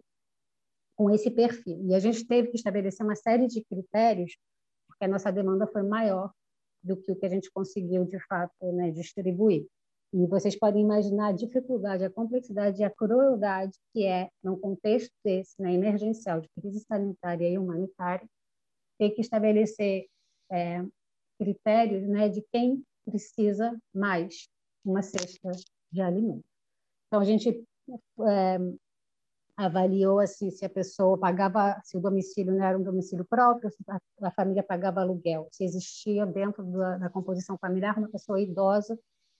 [0.95, 1.79] com esse perfil.
[1.87, 4.35] E a gente teve que estabelecer uma série de critérios
[5.01, 6.31] que a nossa demanda foi maior
[6.83, 9.65] do que o que a gente conseguiu, de fato, né, distribuir.
[10.13, 15.11] E vocês podem imaginar a dificuldade, a complexidade e a crueldade que é, num contexto
[15.25, 18.27] desse, né, emergencial, de crise sanitária e humanitária,
[18.99, 20.05] ter que estabelecer
[20.51, 20.85] é,
[21.39, 24.47] critérios né, de quem precisa mais
[24.85, 25.49] uma cesta
[25.91, 26.45] de alimento.
[27.07, 28.57] Então, a gente é,
[29.65, 33.77] avaliou assim se a pessoa pagava, se o domicílio não era um domicílio próprio, se
[33.87, 38.97] a, a família pagava aluguel, se existia dentro da, da, composição familiar uma pessoa idosa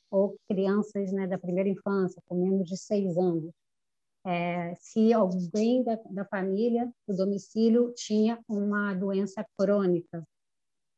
[0.09, 3.51] ou crianças né, da primeira infância, com menos de seis anos.
[4.25, 10.23] É, se alguém da, da, família, do domicílio, tinha uma doença crônica.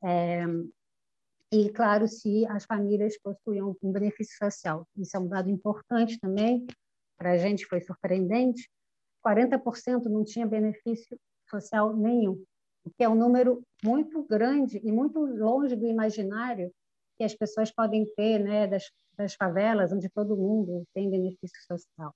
[0.03, 0.43] É,
[1.51, 4.87] e, claro, se as famílias possuíam um benefício social.
[4.97, 6.65] Isso é um dado importante também,
[7.15, 8.67] para a gente foi surpreendente,
[9.25, 11.17] 40% não tinha benefício
[11.49, 12.43] social nenhum,
[12.85, 16.71] o que é um número muito grande e muito longe do imaginário
[17.17, 22.13] que as pessoas podem ter né, das, das favelas, onde todo mundo tem benefício social.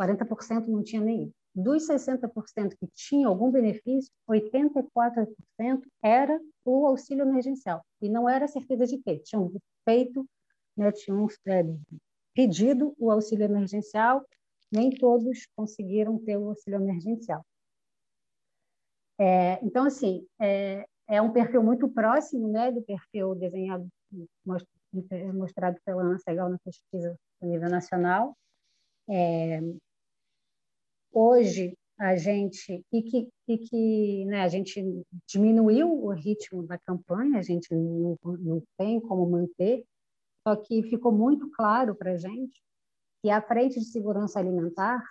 [0.00, 1.30] 40% não tinha nenhum.
[1.54, 5.26] Dos 60% que tinham algum benefício, 84%
[6.02, 7.82] era o auxílio emergencial.
[8.00, 9.18] E não era certeza de quê.
[9.24, 9.50] Tinham
[9.88, 10.26] feito,
[10.76, 11.64] né, tinham é,
[12.34, 14.22] pedido o auxílio emergencial
[14.72, 17.44] nem todos conseguiram ter o auxílio emergencial.
[19.18, 23.88] É, então, assim, é, é, um perfil muito próximo né, do perfil desenhado,
[25.34, 28.36] mostrado pela Ana Segal na pesquisa a nível nacional.
[29.08, 29.60] É,
[31.12, 34.84] hoje, a gente e que, e que né, a gente
[35.26, 39.82] diminuiu o ritmo da campanha, a gente não, não tem como manter,
[40.46, 42.60] só que ficou muito claro para a gente
[43.26, 45.02] que a frente de segurança alimentar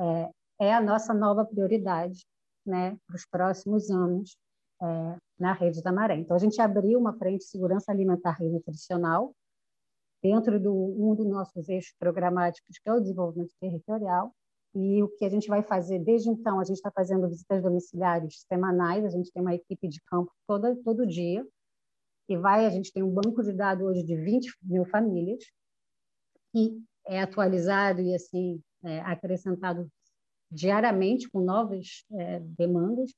[0.00, 2.26] é, é a nossa nova prioridade
[2.66, 4.36] né, para os próximos anos
[4.82, 6.16] é, na rede da Maré.
[6.16, 9.32] Então, a gente abriu uma frente de segurança alimentar e nutricional
[10.20, 14.34] dentro do um dos nossos eixos programáticos, que é o desenvolvimento territorial,
[14.74, 18.44] e o que a gente vai fazer desde então, a gente está fazendo visitas domiciliares
[18.48, 21.46] semanais, a gente tem uma equipe de campo toda, todo dia,
[22.28, 25.44] e vai, a gente tem um banco de dados hoje de 20 mil famílias,
[26.52, 29.90] e é atualizado e assim é, acrescentado
[30.50, 33.10] diariamente com novas é, demandas.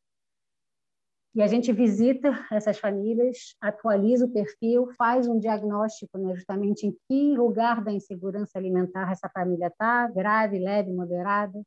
[1.35, 6.95] E a gente visita essas famílias, atualiza o perfil, faz um diagnóstico né, justamente em
[7.09, 11.59] que lugar da insegurança alimentar essa família está, grave, leve, moderada.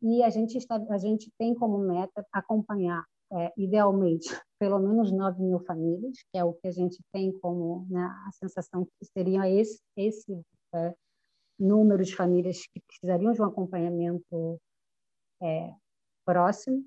[0.00, 4.28] e a gente, está, a gente tem como meta acompanhar, é, idealmente,
[4.60, 8.30] pelo menos 9 mil famílias, que é o que a gente tem como né, a
[8.32, 10.40] sensação que seria esse, esse
[10.72, 10.94] é,
[11.58, 14.60] número de famílias que precisariam de um acompanhamento
[15.42, 15.72] é,
[16.24, 16.84] próximo.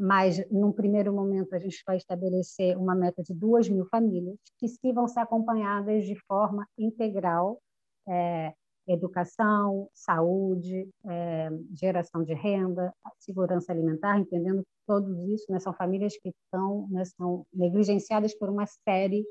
[0.00, 4.68] Mas, num primeiro momento, a gente vai estabelecer uma meta de 2 mil famílias, que
[4.68, 7.60] se vão ser acompanhadas de forma integral
[8.08, 8.54] é,
[8.86, 16.16] educação, saúde, é, geração de renda, segurança alimentar, entendendo que tudo isso né, são famílias
[16.16, 17.02] que estão, né,
[17.52, 19.24] negligenciadas por uma série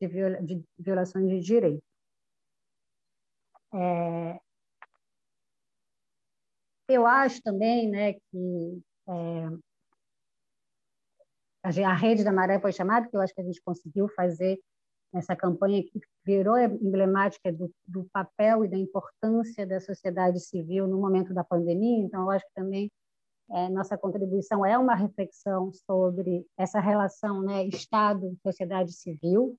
[0.00, 1.82] de, viola, de violações de direito.
[3.72, 4.40] É,
[6.88, 9.46] eu acho também né, que é,
[11.84, 14.60] a rede da maré foi chamada, que eu acho que a gente conseguiu fazer
[15.12, 21.00] essa campanha que virou emblemática do, do, papel e da importância da sociedade civil no
[21.00, 22.04] momento da pandemia.
[22.04, 22.90] Então, eu acho que também
[23.50, 29.56] é, nossa contribuição é uma reflexão sobre essa relação né, Estado-sociedade civil.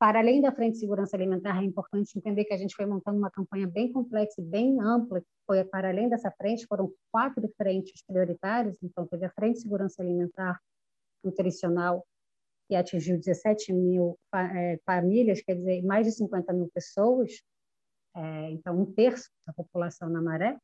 [0.00, 3.18] Para além da Frente de Segurança Alimentar, é importante entender que a gente foi montando
[3.18, 8.02] uma campanha bem complexa e bem ampla, foi para além dessa frente, foram quatro frentes
[8.06, 10.58] prioritárias, então teve a Frente de Segurança Alimentar
[11.22, 12.02] Nutricional,
[12.66, 17.32] que atingiu 17 mil é, famílias, quer dizer, mais de 50 mil pessoas,
[18.16, 20.56] é, então um terço da população na Maré.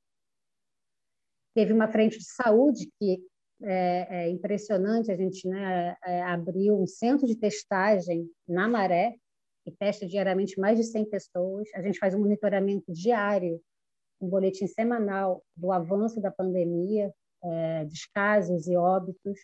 [1.55, 3.23] Teve uma frente de saúde que
[3.65, 9.19] é, é impressionante, a gente né, é, abriu um centro de testagem na Maré,
[9.67, 11.69] que testa diariamente mais de 100 pessoas.
[11.75, 13.61] A gente faz um monitoramento diário,
[14.21, 17.13] um boletim semanal do avanço da pandemia,
[17.43, 19.41] é, dos casos e óbitos.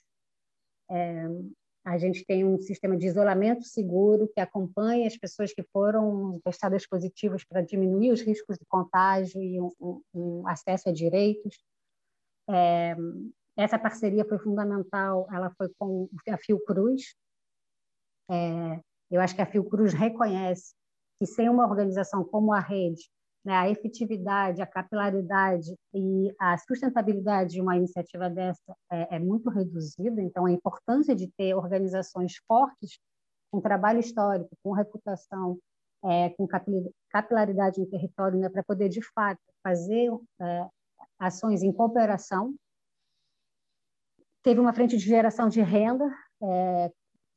[0.89, 1.27] É,
[1.85, 6.87] a gente tem um sistema de isolamento seguro que acompanha as pessoas que foram testadas
[6.87, 11.59] positivas para diminuir os riscos de contágio e um, um acesso a direitos.
[12.49, 12.95] É,
[13.57, 17.17] essa parceria foi fundamental, ela foi com a Fiocruz.
[18.31, 18.81] É,
[19.13, 20.75] eu acho que a Fiocruz reconhece
[21.21, 23.09] que sem uma organização como a rede,
[23.45, 29.51] né, a efetividade, a capilaridade e a sustentabilidade de uma iniciativa dessa é, é, muito
[29.51, 30.23] reduzida.
[30.23, 32.99] Então, a importância de ter organizações fortes,
[33.51, 35.59] com trabalho histórico, com reputação,
[36.05, 36.49] é, com
[37.11, 40.11] capilaridade no território, né, para poder, de fato, fazer
[40.41, 40.69] é,
[41.19, 42.55] ações em cooperação.
[44.43, 46.09] Teve uma frente de geração de renda,
[46.43, 46.91] é,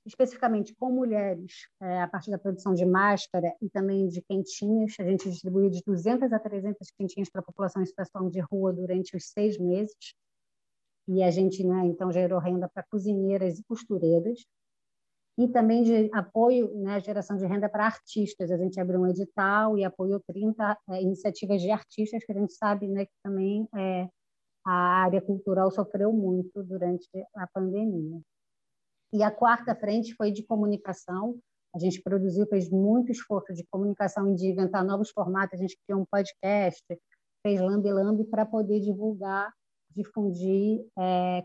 [0.06, 4.96] especificamente com mulheres, é, a partir da produção de máscara e também de quentinhas.
[5.00, 8.72] A gente distribuiu de 200 a 300 quentinhas para a população em situação de rua
[8.72, 10.16] durante os seis meses.
[11.08, 14.46] E a gente, né, então, gerou renda para cozinheiras e costureiras.
[15.38, 18.52] E também de apoio, né, geração de renda para artistas.
[18.52, 22.54] A gente abriu um edital e apoiou 30 é, iniciativas de artistas, que a gente
[22.54, 24.08] sabe né, que também é,
[24.66, 28.22] a área cultural sofreu muito durante a pandemia.
[29.14, 31.38] E a quarta frente foi de comunicação.
[31.76, 35.60] A gente produziu, fez muito esforço de comunicação e de inventar novos formatos.
[35.60, 36.84] A gente criou um podcast,
[37.46, 39.54] fez Lambe Lambe para poder divulgar,
[39.96, 41.44] difundir é,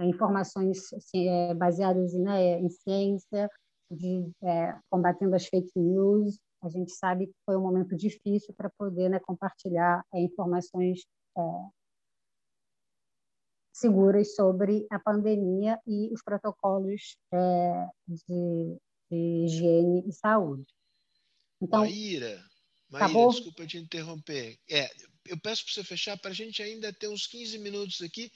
[0.00, 3.50] informações assim, é, baseadas né, em ciência,
[3.90, 6.38] de, é, combatendo as fake news.
[6.62, 11.04] A gente sabe que foi um momento difícil para poder né, compartilhar é, informações
[11.36, 11.40] é,
[13.78, 18.76] seguras sobre a pandemia e os protocolos é, de,
[19.10, 20.66] de, higiene e saúde.
[21.60, 22.42] Então, Maíra,
[22.90, 24.58] Maíra desculpa te interromper.
[24.70, 24.88] É,
[25.26, 28.30] eu peço para você fechar para a gente ainda ter uns 15 minutos aqui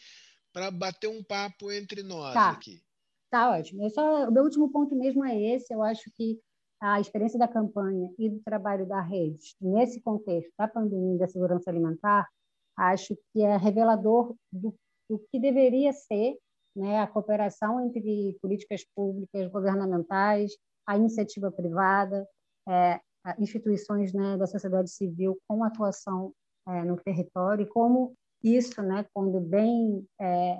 [0.52, 2.50] para bater um papo entre nós tá.
[2.50, 2.82] aqui.
[3.30, 3.82] Tá ótimo.
[3.82, 5.72] Eu só, o meu último ponto mesmo é esse.
[5.72, 6.38] Eu acho que
[6.80, 11.70] a experiência da campanha e do trabalho da rede, nesse contexto da pandemia da segurança
[11.70, 12.28] alimentar,
[12.76, 14.74] acho que é revelador do
[15.12, 16.38] do que deveria ser
[16.74, 20.52] né, a cooperação entre políticas públicas, governamentais,
[20.86, 22.26] a iniciativa privada,
[22.66, 22.98] é,
[23.38, 26.32] instituições né, da sociedade civil com atuação
[26.66, 30.58] é, no território, e como isso, né, quando bem é,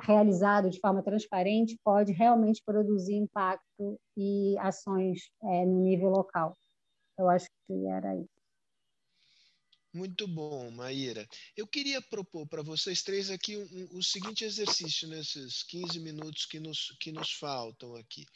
[0.00, 6.54] realizado de forma transparente, pode realmente produzir impacto e ações é, no nível local.
[7.18, 8.37] Eu acho que era isso.
[9.92, 11.26] Muito bom, Maíra.
[11.56, 16.44] Eu queria propor para vocês três aqui um, um, o seguinte exercício nesses 15 minutos
[16.44, 18.26] que nos, que nos faltam aqui,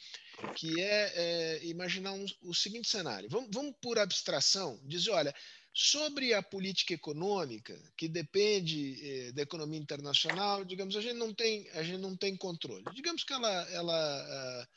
[0.55, 3.29] que é, é imaginar um, o seguinte cenário.
[3.29, 5.33] Vamos, vamos, por abstração, dizer, olha,
[5.73, 11.67] sobre a política econômica, que depende eh, da economia internacional, digamos, a gente não tem,
[11.71, 12.83] a gente não tem controle.
[12.93, 14.67] Digamos que ela, ela uh,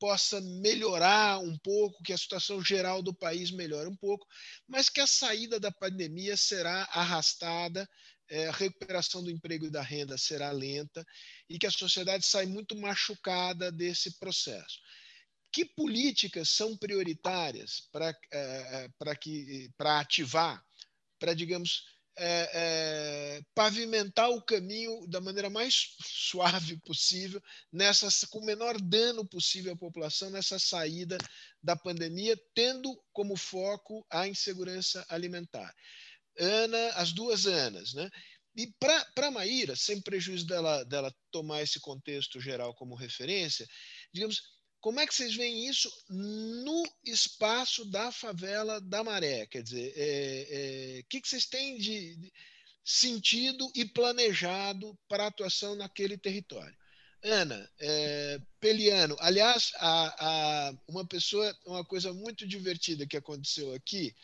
[0.00, 4.26] possa melhorar um pouco, que a situação geral do país melhore um pouco,
[4.66, 7.86] mas que a saída da pandemia será arrastada,
[8.30, 11.04] é, a recuperação do emprego e da renda será lenta
[11.48, 14.78] e que a sociedade sai muito machucada desse processo.
[15.52, 18.88] Que políticas são prioritárias para é, é,
[19.84, 20.64] ativar,
[21.18, 21.84] para, digamos,
[22.22, 27.42] é, é, pavimentar o caminho da maneira mais suave possível,
[27.72, 31.16] nessa, com o menor dano possível à população nessa saída
[31.62, 35.74] da pandemia, tendo como foco a insegurança alimentar.
[36.38, 38.10] Ana, as duas Anas, né?
[38.54, 43.66] E para a Maíra, sem prejuízo dela, dela tomar esse contexto geral como referência,
[44.12, 44.42] digamos,
[44.80, 49.46] como é que vocês veem isso no espaço da favela da Maré?
[49.46, 52.32] Quer dizer, o é, é, que, que vocês têm de
[52.84, 56.74] sentido e planejado para atuação naquele território?
[57.22, 64.14] Ana, é, Peliano, aliás, a, a, uma pessoa, uma coisa muito divertida que aconteceu aqui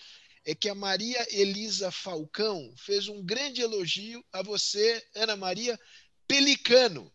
[0.47, 5.79] é que a Maria Elisa Falcão fez um grande elogio a você, Ana Maria
[6.27, 7.13] Pelicano.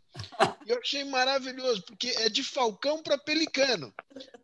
[0.68, 3.94] Eu achei maravilhoso, porque é de Falcão para Pelicano.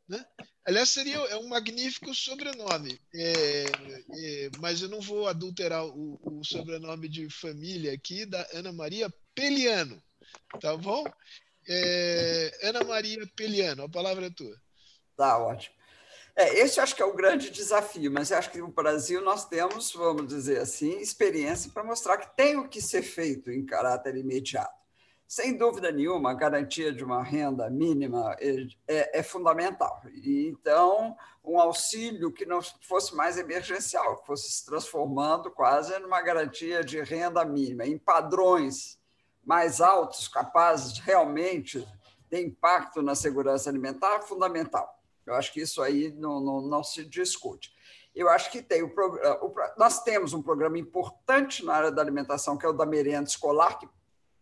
[0.07, 0.25] Né?
[0.65, 6.43] Aliás, seria é um magnífico sobrenome, é, é, mas eu não vou adulterar o, o,
[6.43, 10.03] sobrenome de família aqui da Ana Maria Peliano,
[10.59, 11.05] tá bom?
[11.69, 14.59] É, Ana Maria Peliano, a palavra é tua.
[15.15, 15.73] Tá ótimo.
[16.35, 19.45] É, esse acho que é o grande desafio, mas eu acho que no Brasil nós
[19.45, 24.17] temos, vamos dizer assim, experiência para mostrar que tem o que ser feito em caráter
[24.17, 24.86] imediato.
[25.27, 30.01] Sem dúvida nenhuma, a garantia de uma renda mínima é, é, é, fundamental.
[30.13, 36.81] E, então, um auxílio que não fosse mais emergencial, fosse se transformando quase numa garantia
[36.81, 38.97] de renda mínima, em padrões
[39.43, 41.85] mais altos, capazes de realmente
[42.29, 44.97] ter impacto na segurança alimentar, fundamental.
[45.25, 47.75] Eu acho que isso aí não, não, não se discute.
[48.15, 52.57] Eu acho que tem o, o, nós temos um programa importante na área da alimentação,
[52.57, 53.87] que é o da merenda escolar, que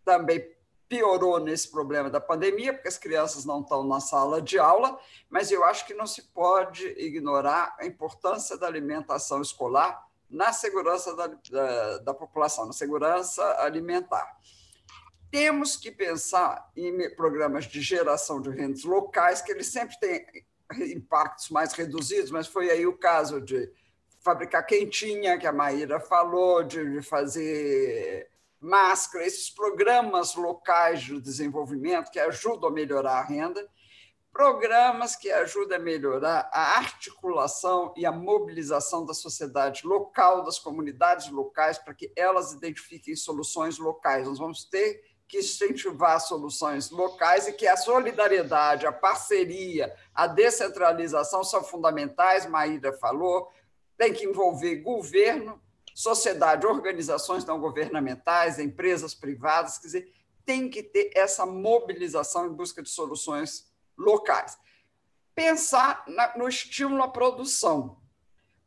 [0.05, 0.54] também
[0.87, 4.99] piorou nesse problema da pandemia, porque as crianças não estão na sala de aula,
[5.29, 11.15] mas eu acho que não se pode ignorar a importância da alimentação escolar na segurança
[11.15, 14.37] da, da, da população, na segurança alimentar.
[15.31, 20.25] Temos que pensar em programas de geração de rendas locais, que eles sempre têm
[20.93, 23.71] impactos mais reduzidos, mas foi aí o caso de
[24.21, 28.27] fabricar quentinha, que a Maíra falou, de fazer
[28.65, 33.65] máscara, esses programas locais de desenvolvimento que ajudam a melhorar a renda,
[34.33, 41.29] programas que ajudam a melhorar a articulação e a mobilização da sociedade local, das comunidades
[41.29, 44.27] locais, para que elas identifiquem soluções locais.
[44.27, 51.43] Nós vamos ter que incentivar soluções locais e que a solidariedade, a parceria, a descentralização
[51.43, 53.47] são fundamentais, Maíra falou,
[53.97, 55.61] tem que envolver governo,
[55.95, 60.13] sociedade, organizações não governamentais, empresas privadas, quer dizer,
[60.45, 64.59] tem que ter essa mobilização em busca de soluções locais.
[65.33, 67.97] Pensar na, no estímulo à produção,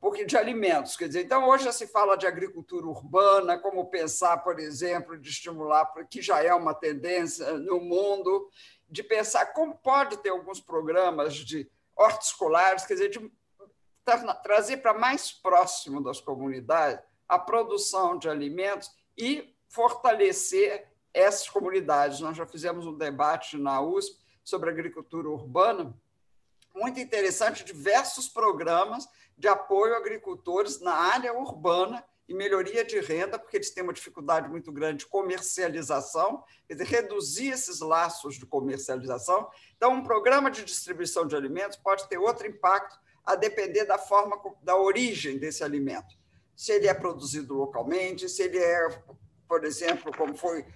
[0.00, 4.38] porque de alimentos, quer dizer, então hoje já se fala de agricultura urbana, como pensar,
[4.38, 8.48] por exemplo, de estimular, que já é uma tendência no mundo,
[8.88, 13.30] de pensar como pode ter alguns programas de hortiscolares, quer dizer, de
[14.42, 22.20] trazer para mais próximo das comunidades a produção de alimentos e fortalecer essas comunidades.
[22.20, 25.94] Nós já fizemos um debate na USP sobre agricultura urbana,
[26.74, 29.06] muito interessante, diversos programas
[29.36, 33.92] de apoio a agricultores na área urbana e melhoria de renda, porque eles têm uma
[33.92, 39.48] dificuldade muito grande de comercialização, quer dizer, reduzir esses laços de comercialização.
[39.76, 44.38] Então, um programa de distribuição de alimentos pode ter outro impacto a depender da forma
[44.62, 46.16] da origem desse alimento
[46.58, 48.88] se ele é produzido localmente, se ele é,
[49.48, 50.66] por exemplo, como foi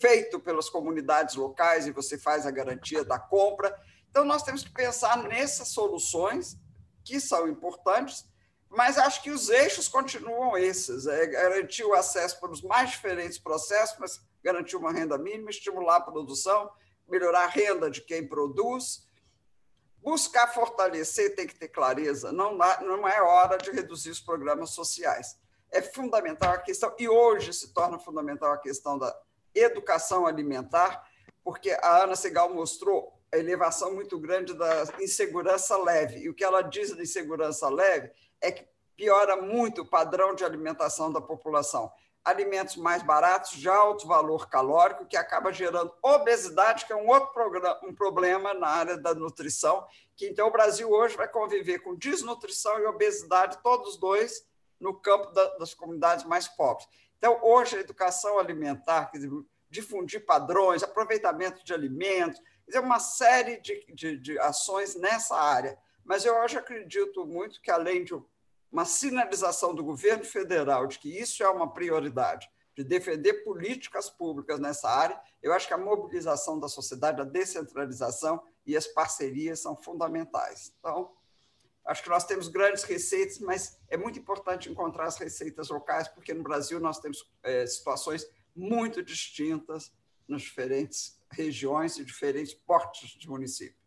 [0.00, 3.78] feito pelas comunidades locais e você faz a garantia da compra.
[4.08, 6.56] Então, nós temos que pensar nessas soluções
[7.04, 8.24] que são importantes,
[8.70, 13.38] mas acho que os eixos continuam esses: é garantir o acesso para os mais diferentes
[13.38, 16.70] processos, mas garantir uma renda mínima, estimular a produção,
[17.06, 19.06] melhorar a renda de quem produz,
[20.02, 25.36] Buscar fortalecer tem que ter clareza, não, não é hora de reduzir os programas sociais.
[25.70, 29.14] É fundamental a questão, e hoje se torna fundamental a questão da
[29.54, 31.04] educação alimentar,
[31.44, 36.20] porque a Ana Segal mostrou a elevação muito grande da insegurança leve.
[36.20, 38.10] E o que ela diz da insegurança leve
[38.40, 38.66] é que
[38.96, 41.92] piora muito o padrão de alimentação da população.
[42.28, 47.30] Alimentos mais baratos, de alto valor calórico, que acaba gerando obesidade, que é um outro
[47.82, 49.86] um problema na área da nutrição,
[50.16, 54.46] que então o Brasil hoje vai conviver com desnutrição e obesidade, todos dois
[54.78, 56.88] no campo da, das comunidades mais pobres.
[57.16, 59.30] Então, hoje, a educação alimentar, dizer,
[59.68, 65.76] difundir padrões, aproveitamento de alimentos, dizer, uma série de, de, de ações nessa área.
[66.04, 68.14] Mas eu hoje acredito muito que, além de
[68.70, 74.60] uma sinalização do governo federal de que isso é uma prioridade, de defender políticas públicas
[74.60, 79.74] nessa área, eu acho que a mobilização da sociedade, a descentralização e as parcerias são
[79.74, 80.72] fundamentais.
[80.78, 81.12] Então,
[81.84, 86.32] acho que nós temos grandes receitas, mas é muito importante encontrar as receitas locais, porque
[86.32, 88.24] no Brasil nós temos é, situações
[88.54, 89.92] muito distintas
[90.28, 93.77] nas diferentes regiões e diferentes portes de município.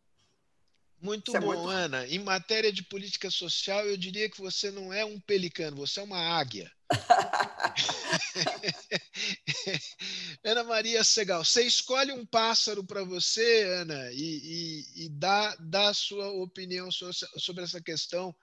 [1.02, 1.69] Muito Isso bom, é muito...
[1.69, 2.07] Ana.
[2.07, 6.03] Em matéria de política social, eu diria que você não é um pelicano, você é
[6.03, 6.72] uma águia.
[10.44, 15.90] Ana Maria Segal, você escolhe um pássaro para você, Ana, e, e, e, dá, dá
[15.90, 18.36] a sua opinião sobre essa questão.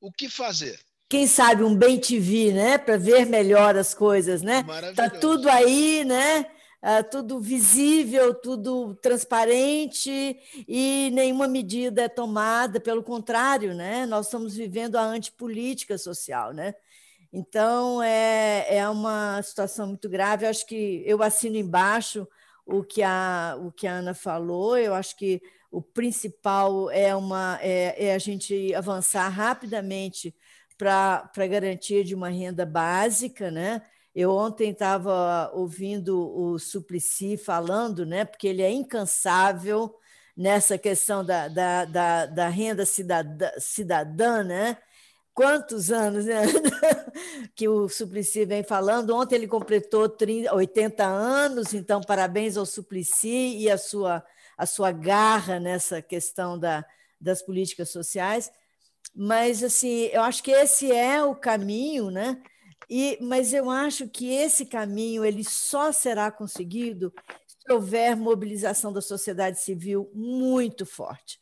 [0.00, 0.78] O que fazer?
[1.08, 2.78] Quem sabe um bem TV, né?
[2.78, 4.64] Para ver melhor as coisas, né?
[4.96, 6.46] Tá tudo aí, né?
[6.82, 14.04] Uh, tudo visível, tudo transparente e nenhuma medida é tomada, pelo contrário, né?
[14.06, 16.52] nós estamos vivendo a antipolítica social.
[16.52, 16.74] Né?
[17.32, 20.44] Então, é, é uma situação muito grave.
[20.44, 22.26] Eu acho que eu assino embaixo
[22.66, 27.58] o que a, o que a Ana falou, eu acho que o principal é, uma,
[27.62, 30.34] é, é a gente avançar rapidamente
[30.76, 33.82] para a garantia de uma renda básica, né?
[34.14, 39.98] Eu ontem estava ouvindo o Suplicy falando, né, porque ele é incansável
[40.36, 44.78] nessa questão da, da, da, da renda cidadã, cidadã, né?
[45.34, 46.42] Quantos anos né?
[47.56, 49.16] que o Suplicy vem falando?
[49.16, 54.22] Ontem ele completou 30, 80 anos, então parabéns ao Suplicy e a sua,
[54.58, 56.84] a sua garra nessa questão da,
[57.20, 58.52] das políticas sociais.
[59.14, 62.42] Mas assim, eu acho que esse é o caminho, né?
[62.94, 67.10] E, mas eu acho que esse caminho ele só será conseguido
[67.48, 71.40] se houver mobilização da sociedade civil muito forte.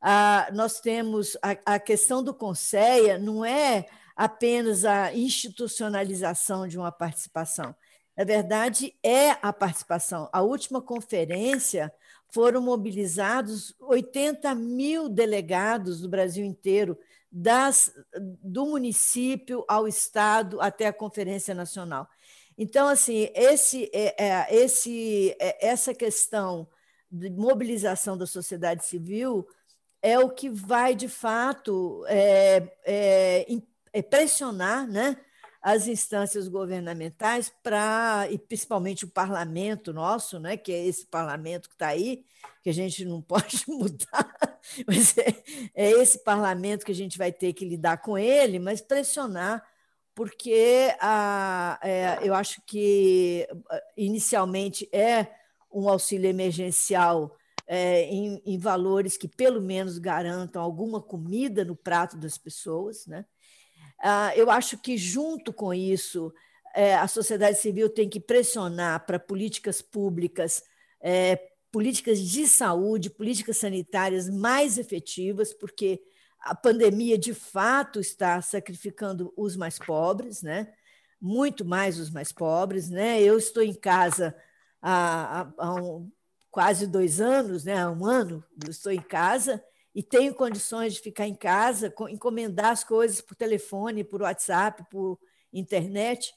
[0.00, 6.92] Ah, nós temos a, a questão do Conceia não é apenas a institucionalização de uma
[6.92, 7.74] participação.
[8.16, 10.28] Na verdade, é a participação.
[10.32, 11.92] A última conferência
[12.28, 16.96] foram mobilizados 80 mil delegados do Brasil inteiro
[17.32, 17.90] das,
[18.42, 22.06] do município ao Estado até a Conferência Nacional.
[22.58, 26.68] Então, assim, esse, é, é, esse, é, essa questão
[27.10, 29.48] de mobilização da sociedade civil
[30.02, 33.46] é o que vai, de fato, é, é,
[33.92, 35.16] é pressionar né,
[35.62, 41.76] as instâncias governamentais para, e principalmente o parlamento nosso, né, que é esse parlamento que
[41.76, 42.24] está aí,
[42.64, 47.30] que a gente não pode mudar, mas é, é, esse parlamento que a gente vai
[47.30, 49.64] ter que lidar com ele, mas pressionar,
[50.16, 53.48] porque a, é, eu acho que
[53.96, 55.28] inicialmente é
[55.72, 57.34] um auxílio emergencial
[57.66, 63.24] é, em, em valores que pelo menos garantam alguma comida no prato das pessoas, né?
[64.02, 66.32] Ah, eu acho que, junto com isso,
[66.74, 70.62] é, a sociedade civil tem que pressionar para políticas públicas
[71.00, 76.02] é, políticas de saúde, políticas sanitárias mais efetivas, porque
[76.38, 80.72] a pandemia de fato está sacrificando os mais pobres, né?
[81.20, 82.90] muito mais os mais pobres.
[82.90, 83.22] Né?
[83.22, 84.36] Eu estou em casa
[84.82, 86.10] há, há, um,
[86.50, 87.80] quase dois anos, né?
[87.80, 92.84] há um ano, estou em casa e tenho condições de ficar em casa, encomendar as
[92.84, 95.18] coisas por telefone, por WhatsApp, por
[95.52, 96.32] internet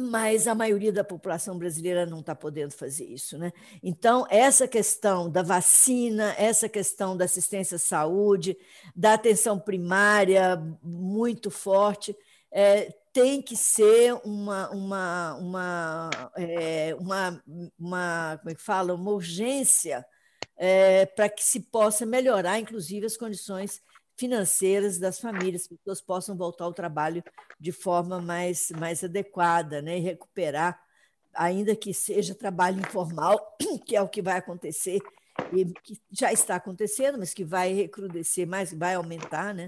[0.00, 3.38] mas a maioria da população brasileira não está podendo fazer isso.
[3.38, 3.52] Né?
[3.82, 8.56] Então, essa questão da vacina, essa questão da assistência à saúde,
[8.94, 12.16] da atenção primária muito forte,
[12.50, 17.42] é, tem que ser uma, uma, uma, é, uma,
[17.78, 20.04] uma, como é que fala, uma urgência
[20.56, 23.82] é, para que se possa melhorar, inclusive, as condições
[24.16, 27.22] financeiras das famílias, que as pessoas possam voltar ao trabalho
[27.58, 29.98] de forma mais, mais adequada né?
[29.98, 30.80] e recuperar,
[31.34, 35.00] ainda que seja trabalho informal, que é o que vai acontecer,
[35.52, 39.52] e que já está acontecendo, mas que vai recrudescer mais, vai aumentar.
[39.52, 39.66] Né?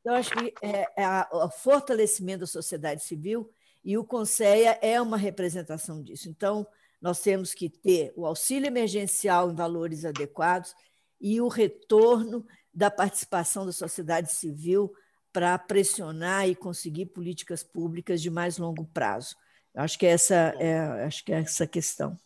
[0.00, 3.50] Então, acho que é, é o fortalecimento da sociedade civil
[3.82, 6.28] e o Conceia é uma representação disso.
[6.28, 6.66] Então,
[7.00, 10.74] nós temos que ter o auxílio emergencial em valores adequados
[11.20, 14.92] e o retorno da participação da sociedade civil
[15.32, 19.36] para pressionar e conseguir políticas públicas de mais longo prazo.
[19.74, 22.18] Acho que essa é, acho que é essa questão.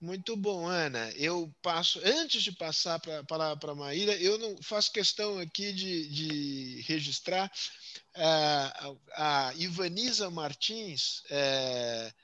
[0.00, 1.10] Muito bom, Ana.
[1.10, 5.38] Eu passo, antes de passar para a palavra para a Maíra, eu não faço questão
[5.38, 7.52] aqui de, de registrar
[8.16, 11.20] uh, a Ivaniza Martins.
[11.26, 12.14] Uh,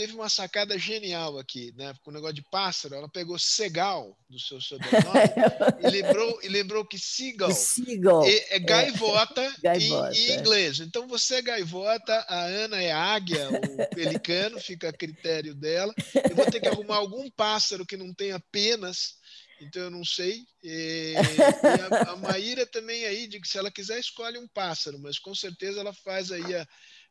[0.00, 1.92] teve uma sacada genial aqui, né?
[2.02, 5.04] Com o negócio de pássaro, ela pegou Segal do seu sobrenome
[5.84, 8.24] e, lembrou, e lembrou que Seagull, Seagull.
[8.24, 9.76] É, é, gaivota, é.
[9.76, 10.80] Em, em, inglês.
[10.80, 15.92] Então você é gaivota, a Ana é águia, o pelicano, fica a critério dela.
[16.30, 19.16] Eu vou ter que arrumar algum pássaro que não tenha penas,
[19.60, 20.46] então eu não sei.
[20.64, 24.98] E, e a, a Maíra também aí, de que se ela quiser, escolhe um pássaro,
[24.98, 26.66] mas com certeza ela faz aí a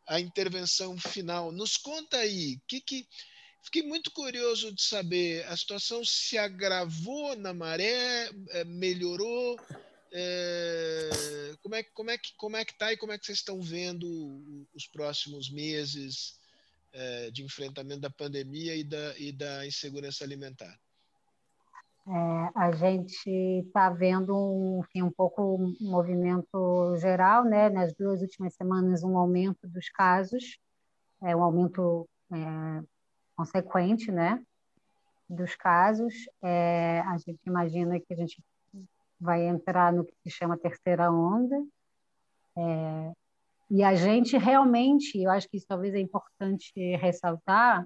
[0.09, 1.51] a intervenção final.
[1.51, 3.07] Nos conta aí, que, que
[3.63, 9.55] fiquei muito curioso de saber, a situação se agravou na maré, eh, melhorou?
[10.11, 13.37] É, como é como é que como é que tá e como é que vocês
[13.37, 16.39] estão vendo os próximos meses
[16.91, 20.75] é, de enfrentamento da pandemia e da, e da insegurança alimentar?
[22.11, 23.29] É, a gente
[23.67, 27.69] está vendo um, enfim, um pouco movimento geral, né?
[27.69, 30.57] Nas duas últimas semanas, um aumento dos casos,
[31.21, 32.83] é, um aumento é,
[33.35, 34.43] consequente, né?
[35.29, 36.15] Dos casos.
[36.41, 38.43] É, a gente imagina que a gente
[39.19, 41.63] vai entrar no que se chama terceira onda.
[42.57, 43.13] É,
[43.69, 47.85] e a gente realmente, eu acho que isso talvez é importante ressaltar,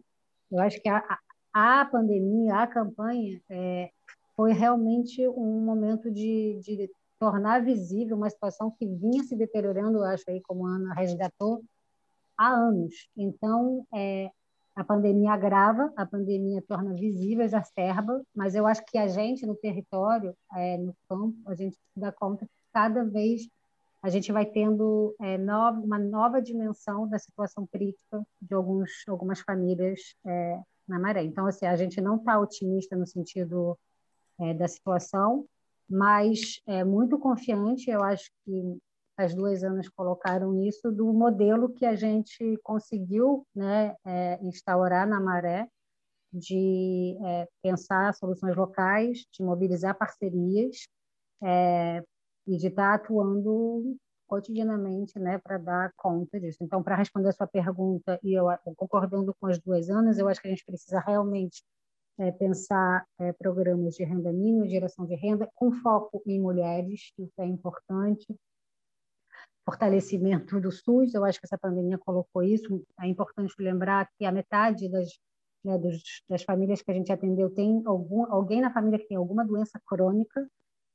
[0.49, 1.19] eu acho que a,
[1.53, 3.91] a pandemia, a campanha, é,
[4.35, 6.89] foi realmente um momento de, de
[7.19, 11.63] tornar visível uma situação que vinha se deteriorando, acho aí como a Ana resgatou,
[12.37, 13.07] há anos.
[13.15, 14.31] Então, é,
[14.75, 19.55] a pandemia agrava, a pandemia torna visível, exacerba, mas eu acho que a gente no
[19.55, 23.47] território, é, no campo, a gente se dá conta que cada vez
[24.01, 29.39] a gente vai tendo é, nova, uma nova dimensão da situação crítica de alguns, algumas
[29.39, 31.23] famílias é, na maré.
[31.23, 33.77] Então, assim, a gente não está otimista no sentido
[34.39, 35.45] é, da situação,
[35.89, 37.89] mas é muito confiante.
[37.89, 38.77] Eu acho que
[39.17, 45.19] as duas anos colocaram isso do modelo que a gente conseguiu né, é, instaurar na
[45.19, 45.67] Maré,
[46.31, 50.87] de é, pensar soluções locais, de mobilizar parcerias
[51.43, 52.03] é,
[52.47, 53.95] e de estar atuando
[54.33, 56.57] cotidianamente né, para dar conta disso.
[56.63, 60.41] Então, para responder a sua pergunta, e eu concordando com as duas anos, eu acho
[60.41, 61.63] que a gente precisa realmente
[62.17, 67.33] é, pensar é, programas de renda mínima, geração de renda, com foco em mulheres, isso
[67.41, 68.25] é importante.
[69.63, 72.83] Fortalecimento do SUS, eu acho que essa pandemia colocou isso.
[72.99, 75.09] É importante lembrar que a metade das,
[75.63, 79.17] né, dos, das famílias que a gente atendeu tem algum, alguém na família que tem
[79.17, 80.49] alguma doença crônica.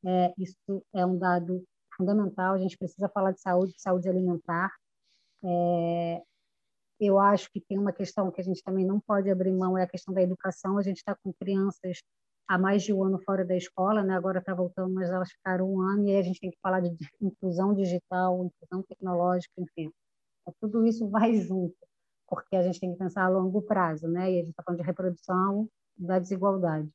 [0.05, 1.65] É, isso é um dado
[1.99, 2.55] fundamental.
[2.55, 4.73] A gente precisa falar de saúde, de saúde alimentar.
[5.45, 6.23] É,
[7.01, 9.83] eu acho que tem uma questão que a gente também não pode abrir mão, é
[9.83, 10.79] a questão da educação.
[10.79, 11.99] A gente está com crianças
[12.49, 14.15] há mais de um ano fora da escola, né?
[14.15, 16.81] agora está voltando, mas elas ficaram um ano, e aí a gente tem que falar
[16.81, 19.93] de inclusão digital, inclusão tecnológica, enfim.
[20.47, 21.77] É, tudo isso vai junto,
[22.27, 24.33] porque a gente tem que pensar a longo prazo, né?
[24.33, 26.91] e a gente está falando de reprodução da desigualdade.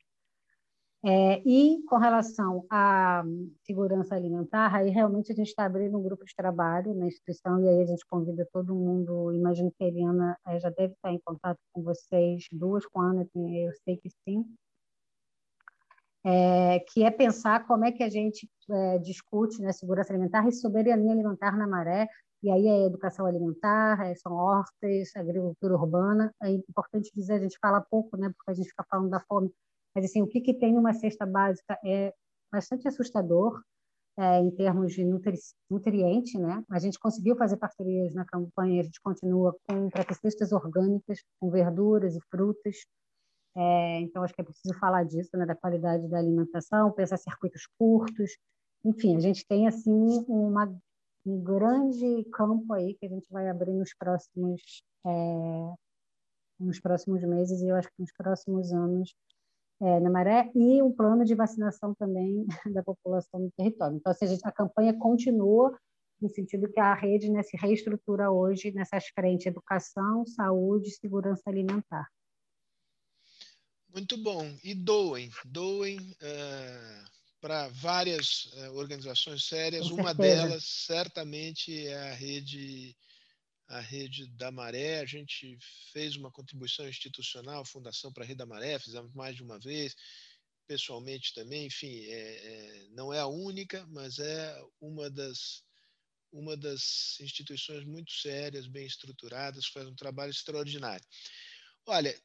[1.05, 3.23] É, e com relação à
[3.65, 7.67] segurança alimentar, aí realmente a gente está abrindo um grupo de trabalho na instituição e
[7.67, 9.33] aí a gente convida todo mundo.
[9.33, 13.07] Imagino que a Eliana é, já deve estar em contato com vocês, duas com a
[13.07, 14.45] Ana, eu sei que sim.
[16.25, 20.53] É, que é pensar como é que a gente é, discute né, segurança alimentar e
[20.53, 22.07] soberania alimentar na maré,
[22.41, 26.33] e aí é educação alimentar, é, são hortas, agricultura urbana.
[26.41, 29.51] É importante dizer, a gente fala pouco, né, porque a gente fica falando da fome,
[29.95, 32.13] mas assim, o que, que tem uma cesta básica é
[32.51, 33.61] bastante assustador
[34.17, 35.37] é, em termos de nutri
[35.69, 36.63] nutriente, né?
[36.69, 41.49] A gente conseguiu fazer parcerias na campanha, a gente continua com para cestas orgânicas, com
[41.49, 42.77] verduras e frutas.
[43.55, 47.67] É, então, acho que é preciso falar disso, né, da qualidade da alimentação, pensar circuitos
[47.77, 48.37] curtos.
[48.83, 50.75] Enfim, a gente tem assim uma,
[51.25, 55.73] um grande campo aí que a gente vai abrir nos próximos é,
[56.59, 59.13] nos próximos meses e eu acho que nos próximos anos
[59.83, 63.97] é, na Maré e um plano de vacinação também da população no território.
[63.97, 65.77] Então, assim, a, gente, a campanha continua
[66.21, 71.43] no sentido que a rede né, se reestrutura hoje nessas frentes educação, saúde e segurança
[71.47, 72.07] alimentar.
[73.93, 74.49] Muito bom.
[74.63, 77.03] E doem, doem uh, eh,
[77.41, 79.91] para várias uh, organizações sérias.
[79.91, 82.95] Uma delas, certamente, é a rede
[83.73, 85.57] a rede da Maré, a gente
[85.91, 89.95] fez uma contribuição institucional, Fundação para a Rede da Maré, fizemos mais de uma vez,
[90.67, 95.63] pessoalmente também, enfim, é, é, não é a única, mas é uma das
[96.31, 101.05] uma das instituições muito sérias, bem estruturadas, faz um trabalho extraordinário.
[101.85, 102.19] Olha,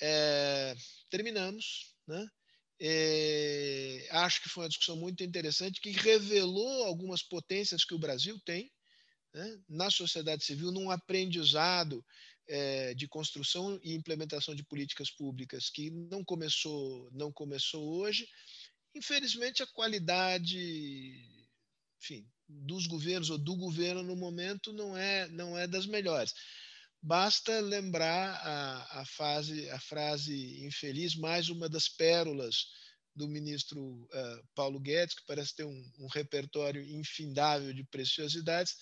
[0.00, 0.74] é,
[1.10, 2.26] terminamos, né?
[2.80, 8.40] É, acho que foi uma discussão muito interessante que revelou algumas potências que o Brasil
[8.40, 8.72] tem
[9.32, 12.04] né, na sociedade civil, num aprendizado
[12.48, 18.28] é, de construção e implementação de políticas públicas que não começou, não começou hoje.
[18.94, 21.24] Infelizmente, a qualidade,
[22.00, 26.34] enfim, dos governos ou do governo no momento não é, não é das melhores.
[27.00, 32.68] Basta lembrar a, a, fase, a frase infeliz, mais uma das pérolas
[33.14, 38.76] do ministro uh, Paulo Guedes, que parece ter um, um, repertório infindável de preciosidades,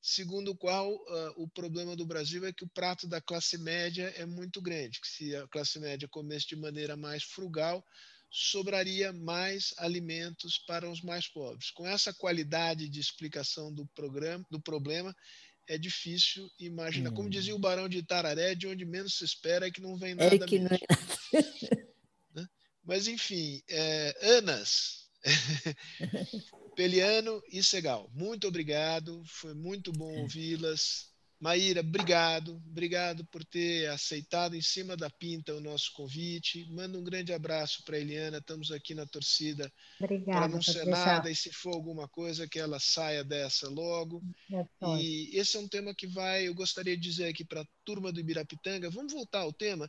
[0.00, 4.12] segundo o qual uh, o problema do Brasil é que o prato da classe média
[4.16, 7.84] é muito grande, que se a classe média comesse de maneira mais frugal,
[8.30, 11.70] sobraria mais alimentos para os mais pobres.
[11.72, 15.14] Com essa qualidade de explicação do, programa, do problema,
[15.68, 17.10] é difícil imaginar.
[17.10, 17.14] Hum.
[17.14, 20.12] Como dizia o Barão de Itararé, de onde menos se espera é que não vem
[20.12, 20.68] é nada é que mesmo.
[21.32, 21.90] Não é...
[22.34, 22.48] Né?
[22.84, 25.08] Mas, enfim, é, Anas,
[26.74, 31.10] Peliano e Segal, muito obrigado, foi muito bom ouvi-las.
[31.40, 36.66] Maíra, obrigado, obrigado por ter aceitado em cima da pinta o nosso convite.
[36.70, 39.72] Manda um grande abraço para a Eliana, estamos aqui na torcida
[40.26, 44.22] para não ser nada e se for alguma coisa que ela saia dessa logo.
[45.00, 48.12] E esse é um tema que vai, eu gostaria de dizer aqui para a turma
[48.12, 49.88] do Ibirapitanga, vamos voltar ao tema.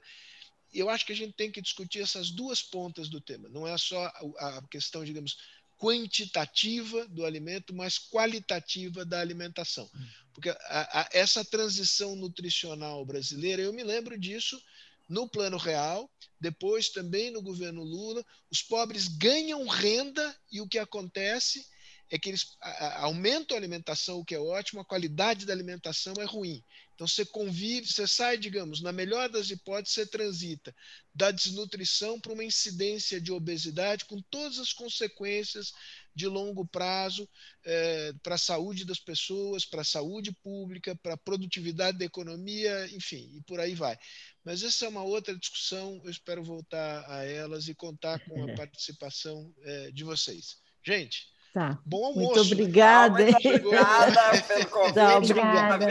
[0.74, 3.50] Eu acho que a gente tem que discutir essas duas pontas do tema.
[3.50, 4.06] Não é só
[4.40, 5.36] a questão, digamos,
[5.82, 9.90] quantitativa do alimento, mas qualitativa da alimentação.
[10.32, 10.56] Porque a,
[11.02, 14.62] a, essa transição nutricional brasileira, eu me lembro disso
[15.10, 16.08] no Plano Real,
[16.40, 21.66] depois também no governo Lula, os pobres ganham renda e o que acontece
[22.12, 22.56] é que eles
[22.98, 26.64] aumentam a alimentação, o que é ótimo, a qualidade da alimentação é ruim.
[27.02, 30.72] Então você convive, você sai, digamos, na melhor das hipóteses, você transita
[31.16, 35.74] da desnutrição para uma incidência de obesidade com todas as consequências
[36.14, 37.28] de longo prazo
[37.66, 42.88] é, para a saúde das pessoas, para a saúde pública, para a produtividade da economia,
[42.92, 43.98] enfim, e por aí vai.
[44.44, 48.54] Mas essa é uma outra discussão, eu espero voltar a elas e contar com a
[48.54, 50.62] participação é, de vocês.
[50.86, 51.78] Gente, Tá.
[51.86, 52.36] Bom almoço.
[52.36, 53.24] Muito obrigada.
[53.24, 54.94] Muito obrigada pelo convite.
[54.94, 55.88] Tá, obrigada.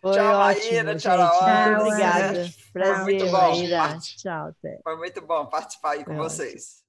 [0.00, 0.96] Foi tchau, ótimo, Maíra.
[0.96, 1.80] Tchau, Laura.
[1.80, 2.52] Obrigada.
[2.72, 3.50] Prazer, Foi muito bom.
[3.50, 3.98] Maíra.
[3.98, 4.80] Tchau, até.
[4.82, 6.85] Foi muito bom participar aí com Foi vocês.